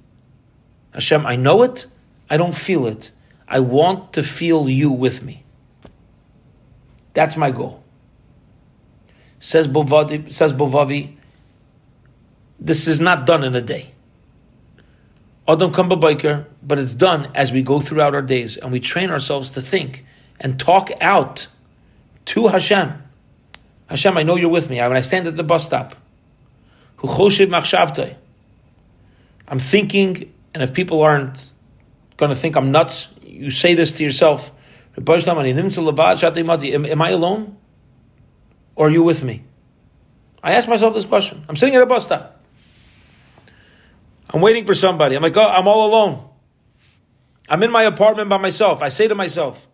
Hashem, 0.93 1.27
I 1.27 1.37
know 1.37 1.63
it, 1.63 1.87
I 2.29 2.37
don't 2.37 2.55
feel 2.55 2.87
it. 2.87 3.11
I 3.47 3.61
want 3.61 4.15
to 4.15 4.23
feel 4.23 4.69
you 4.69 4.91
with 4.91 5.23
me. 5.23 5.45
That's 7.15 7.37
my 7.37 7.51
goal. 7.51 7.83
Says 9.41 9.69
Bilvavi, 9.69 10.33
says 10.33 10.53
Bilvavi 10.53 11.17
this 12.65 12.87
is 12.87 13.01
not 13.01 13.27
done 13.27 13.43
in 13.43 13.57
a 13.57 13.61
day. 13.61 13.91
Adam 15.49 15.75
come 15.75 15.91
biker, 15.91 16.47
but 16.63 16.79
it's 16.79 16.95
done 16.95 17.29
as 17.35 17.51
we 17.51 17.61
go 17.61 17.81
throughout 17.81 18.15
our 18.15 18.23
days 18.23 18.57
and 18.57 18.71
we 18.71 18.79
train 18.79 19.11
ourselves 19.11 19.51
to 19.51 19.61
think 19.61 20.05
and 20.39 20.61
talk 20.61 20.91
out 21.01 21.49
to 22.27 22.47
Hashem. 22.47 23.03
Hashem, 23.93 24.17
I 24.17 24.23
know 24.23 24.37
you're 24.37 24.49
with 24.49 24.71
me. 24.71 24.79
When 24.81 24.97
I 24.97 25.03
stand 25.03 25.27
at 25.27 25.37
the 25.37 25.45
bus 25.45 25.67
stop, 25.67 25.95
I'm 29.49 29.59
thinking, 29.59 30.33
and 30.55 30.63
if 30.63 30.73
people 30.73 31.03
aren't 31.03 31.39
going 32.17 32.31
to 32.31 32.37
think 32.37 32.57
I'm 32.57 32.73
nuts, 32.73 33.09
you 33.23 33.51
say 33.51 33.75
this 33.75 33.93
to 33.93 34.03
yourself. 34.03 34.51
Am 34.97 35.05
I 37.03 37.11
alone? 37.11 37.57
Or 38.75 38.87
are 38.87 38.91
you 38.91 39.03
with 39.03 39.23
me? 39.23 39.45
I 40.43 40.53
ask 40.53 40.67
myself 40.69 40.95
this 40.95 41.05
question. 41.05 41.45
I'm 41.49 41.57
sitting 41.57 41.75
at 41.75 41.83
a 41.83 41.87
bus 41.87 42.05
stop. 42.05 42.43
I'm 44.31 44.41
waiting 44.41 44.65
for 44.65 44.75
somebody. 44.75 45.17
I'm 45.17 45.23
like, 45.23 45.37
oh, 45.37 45.47
I'm 45.47 45.69
all 45.69 45.87
alone. 45.87 46.31
I'm 47.47 47.63
in 47.63 47.71
my 47.71 47.83
apartment 47.83 48.31
by 48.31 48.39
myself. 48.39 48.81
I 48.81 48.89
say 48.89 49.07
to 49.07 49.15
myself, 49.15 49.69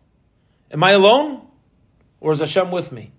Am 0.72 0.83
I 0.83 0.90
alone? 0.90 1.46
Or 2.20 2.33
is 2.33 2.40
Hashem 2.40 2.72
with 2.72 2.90
me? 2.90 3.12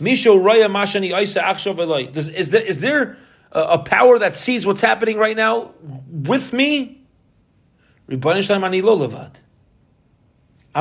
Misho 0.00 0.40
Raya 0.40 0.68
Mashani 0.70 1.20
Isa 1.20 1.40
Akshav 1.40 2.16
Is 2.16 2.50
there 2.50 2.62
is 2.62 2.78
there 2.78 3.18
a, 3.52 3.60
a 3.60 3.78
power 3.78 4.18
that 4.18 4.36
sees 4.36 4.66
what's 4.66 4.80
happening 4.80 5.16
right 5.16 5.36
now 5.36 5.72
with 6.10 6.52
me? 6.52 7.02
I'm 8.08 8.20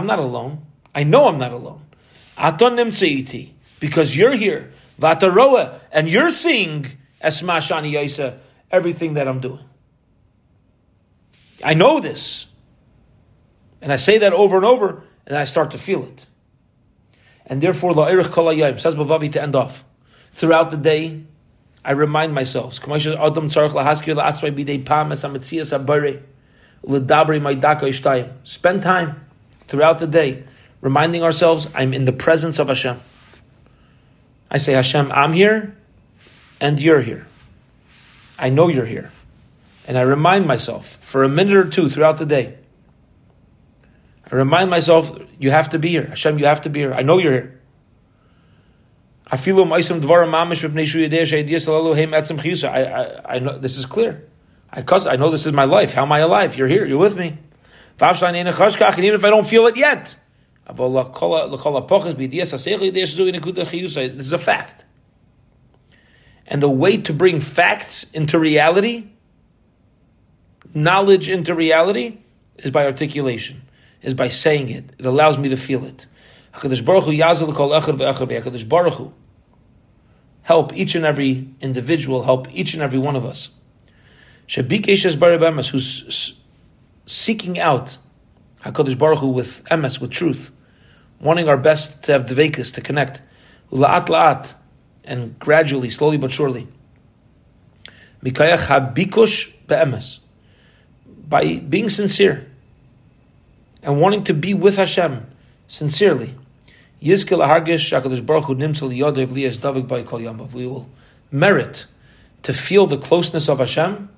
not 0.05 0.19
alone. 0.19 0.65
I 0.93 1.03
know 1.03 1.27
I'm 1.27 1.37
not 1.37 1.51
alone. 1.51 1.81
Because 3.79 4.15
you're 4.17 4.35
here. 4.35 4.71
Vataroa, 4.99 5.79
and 5.91 6.09
you're 6.09 6.31
seeing 6.31 6.91
Esmashani 7.23 7.93
Yaisa, 7.93 8.37
everything 8.71 9.15
that 9.15 9.27
I'm 9.27 9.39
doing. 9.39 9.63
I 11.63 11.73
know 11.73 11.99
this. 11.99 12.45
And 13.81 13.91
I 13.91 13.97
say 13.97 14.19
that 14.19 14.33
over 14.33 14.55
and 14.55 14.65
over, 14.65 15.03
and 15.25 15.37
I 15.37 15.43
start 15.43 15.71
to 15.71 15.77
feel 15.77 16.03
it. 16.03 16.25
And 17.47 17.61
therefore, 17.61 17.93
La'irich 17.93 18.31
Kol 18.31 18.53
says 18.77 18.93
Bilvavi 18.95 19.31
to 19.31 19.41
end 19.41 19.55
off. 19.55 19.83
Throughout 20.33 20.69
the 20.69 20.77
day, 20.77 21.23
I 21.83 21.91
remind 21.91 22.33
myself, 22.33 22.73
spend 28.43 28.83
time 28.83 29.25
throughout 29.67 29.99
the 29.99 30.07
day 30.07 30.43
reminding 30.81 31.23
ourselves, 31.23 31.67
I'm 31.73 31.93
in 31.93 32.05
the 32.05 32.11
presence 32.11 32.59
of 32.59 32.67
Hashem. 32.67 32.99
I 34.51 34.57
say, 34.57 34.73
Hashem, 34.73 35.11
I'm 35.11 35.33
here 35.33 35.75
and 36.59 36.79
you're 36.79 37.01
here. 37.01 37.27
I 38.37 38.49
know 38.49 38.67
you're 38.67 38.85
here. 38.85 39.11
And 39.87 39.97
I 39.97 40.01
remind 40.01 40.45
myself 40.45 40.97
for 41.01 41.23
a 41.23 41.29
minute 41.29 41.55
or 41.55 41.69
two 41.69 41.89
throughout 41.89 42.17
the 42.17 42.25
day. 42.25 42.57
I 44.29 44.35
remind 44.35 44.69
myself, 44.69 45.09
you 45.39 45.51
have 45.51 45.69
to 45.69 45.79
be 45.79 45.89
here. 45.89 46.05
Hashem, 46.07 46.37
you 46.39 46.45
have 46.45 46.61
to 46.61 46.69
be 46.69 46.81
here. 46.81 46.93
I 46.93 47.01
know 47.01 47.17
you're 47.17 47.31
here. 47.31 47.61
I 49.29 49.37
feel 49.37 49.57
I, 52.69 52.83
I, 52.83 53.35
I 53.35 53.39
know 53.39 53.57
this 53.57 53.77
is 53.77 53.85
clear. 53.85 54.27
I, 54.71 54.83
I 54.87 55.15
know 55.15 55.31
this 55.31 55.45
is 55.45 55.53
my 55.53 55.65
life. 55.65 55.93
How 55.93 56.03
am 56.03 56.11
I 56.11 56.19
alive? 56.19 56.55
You're 56.57 56.67
here. 56.67 56.85
You're 56.85 56.97
with 56.97 57.15
me. 57.15 57.37
And 57.99 58.35
even 58.37 59.15
if 59.15 59.25
I 59.25 59.29
don't 59.29 59.47
feel 59.47 59.67
it 59.67 59.75
yet, 59.75 60.15
this 64.17 64.25
is 64.25 64.33
a 64.33 64.37
fact. 64.37 64.85
And 66.45 66.61
the 66.63 66.69
way 66.69 66.97
to 66.97 67.13
bring 67.13 67.41
facts 67.41 68.05
into 68.13 68.39
reality, 68.39 69.09
knowledge 70.73 71.27
into 71.27 71.53
reality, 71.55 72.19
is 72.57 72.71
by 72.71 72.85
articulation, 72.85 73.61
is 74.07 74.13
by 74.13 74.29
saying 74.29 74.69
it. 74.69 74.85
It 74.97 75.05
allows 75.05 75.37
me 75.37 75.49
to 75.49 75.57
feel 75.57 75.83
it. 75.83 76.05
HaKadosh 76.53 76.83
Baruch 76.83 77.03
Hu 77.03 77.11
yazal 77.11 77.53
kol 77.53 77.71
echad 77.71 77.99
HaKadosh 77.99 78.67
Baruch 78.67 78.93
Hu 78.93 79.13
help 80.43 80.73
each 80.73 80.95
and 80.95 81.05
every 81.05 81.49
individual, 81.59 82.23
help 82.23 82.47
each 82.53 82.73
and 82.73 82.81
every 82.81 82.97
one 82.97 83.17
of 83.17 83.25
us. 83.25 83.49
Shabikesh 84.47 85.67
who's 85.69 86.39
seeking 87.05 87.59
out 87.59 87.97
HaKadosh 88.63 88.97
Baruch 88.97 89.19
Hu 89.19 89.27
with 89.27 89.61
emes, 89.65 89.99
with 89.99 90.11
truth, 90.11 90.51
wanting 91.19 91.49
our 91.49 91.57
best 91.57 92.03
to 92.03 92.13
have 92.13 92.25
dvekas, 92.27 92.73
to 92.75 92.81
connect. 92.81 93.21
La'at 93.73 94.07
la'at, 94.07 94.53
and 95.03 95.37
gradually, 95.37 95.89
slowly 95.89 96.15
but 96.15 96.31
surely. 96.31 96.69
Mikayach 98.23 98.67
habikush 98.67 99.51
be'emes. 99.67 100.19
By 101.05 101.57
being 101.57 101.89
sincere 101.89 102.47
and 103.83 104.01
wanting 104.01 104.23
to 104.25 104.33
be 104.33 104.53
with 104.53 104.77
Hashem 104.77 105.25
sincerely. 105.67 106.35
Yizkel 107.01 107.45
hargish 107.45 107.91
HaKadosh 107.91 108.25
Baruch 108.25 108.45
Hu 108.45 108.55
nimsel 108.55 108.95
yodev 108.95 109.27
liyas 109.27 109.57
davik 109.57 109.87
by 109.87 110.03
kol 110.03 110.19
yamav. 110.19 110.51
We 110.53 110.65
will 110.65 110.89
merit 111.31 111.85
to 112.43 112.53
feel 112.53 112.87
the 112.87 112.97
closeness 112.97 113.49
of 113.49 113.59
Hashem 113.59 114.09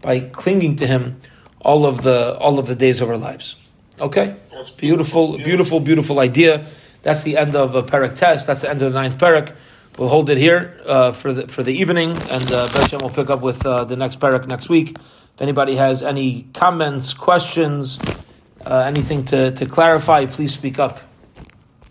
by 0.00 0.20
clinging 0.20 0.76
to 0.76 0.86
Him 0.86 1.20
all 1.60 1.86
of 1.86 2.02
the 2.02 2.36
all 2.38 2.58
of 2.58 2.66
the 2.66 2.74
days 2.74 3.00
of 3.00 3.10
our 3.10 3.18
lives. 3.18 3.56
Okay, 4.00 4.36
beautiful, 4.76 5.36
beautiful, 5.36 5.80
beautiful 5.80 6.18
idea. 6.20 6.66
That's 7.02 7.22
the 7.22 7.36
end 7.36 7.54
of 7.54 7.74
a 7.74 7.82
parak 7.82 8.18
test. 8.18 8.46
That's 8.46 8.62
the 8.62 8.70
end 8.70 8.80
of 8.82 8.92
the 8.92 8.98
ninth 8.98 9.18
parak. 9.18 9.54
We'll 9.98 10.08
hold 10.08 10.30
it 10.30 10.38
here 10.38 10.80
uh, 10.86 11.12
for 11.12 11.32
the 11.32 11.48
for 11.48 11.62
the 11.62 11.72
evening, 11.72 12.10
and 12.30 12.50
uh, 12.50 12.88
will 12.92 13.10
pick 13.10 13.28
up 13.28 13.42
with 13.42 13.66
uh, 13.66 13.84
the 13.84 13.96
next 13.96 14.20
parak 14.20 14.46
next 14.48 14.68
week. 14.68 14.96
If 15.34 15.40
anybody 15.40 15.76
has 15.76 16.02
any 16.02 16.46
comments, 16.54 17.12
questions, 17.12 17.98
Uh, 18.64 18.84
anything 18.86 19.24
to, 19.24 19.50
to 19.52 19.66
clarify, 19.66 20.26
please 20.26 20.52
speak 20.52 20.78
up. 20.78 21.00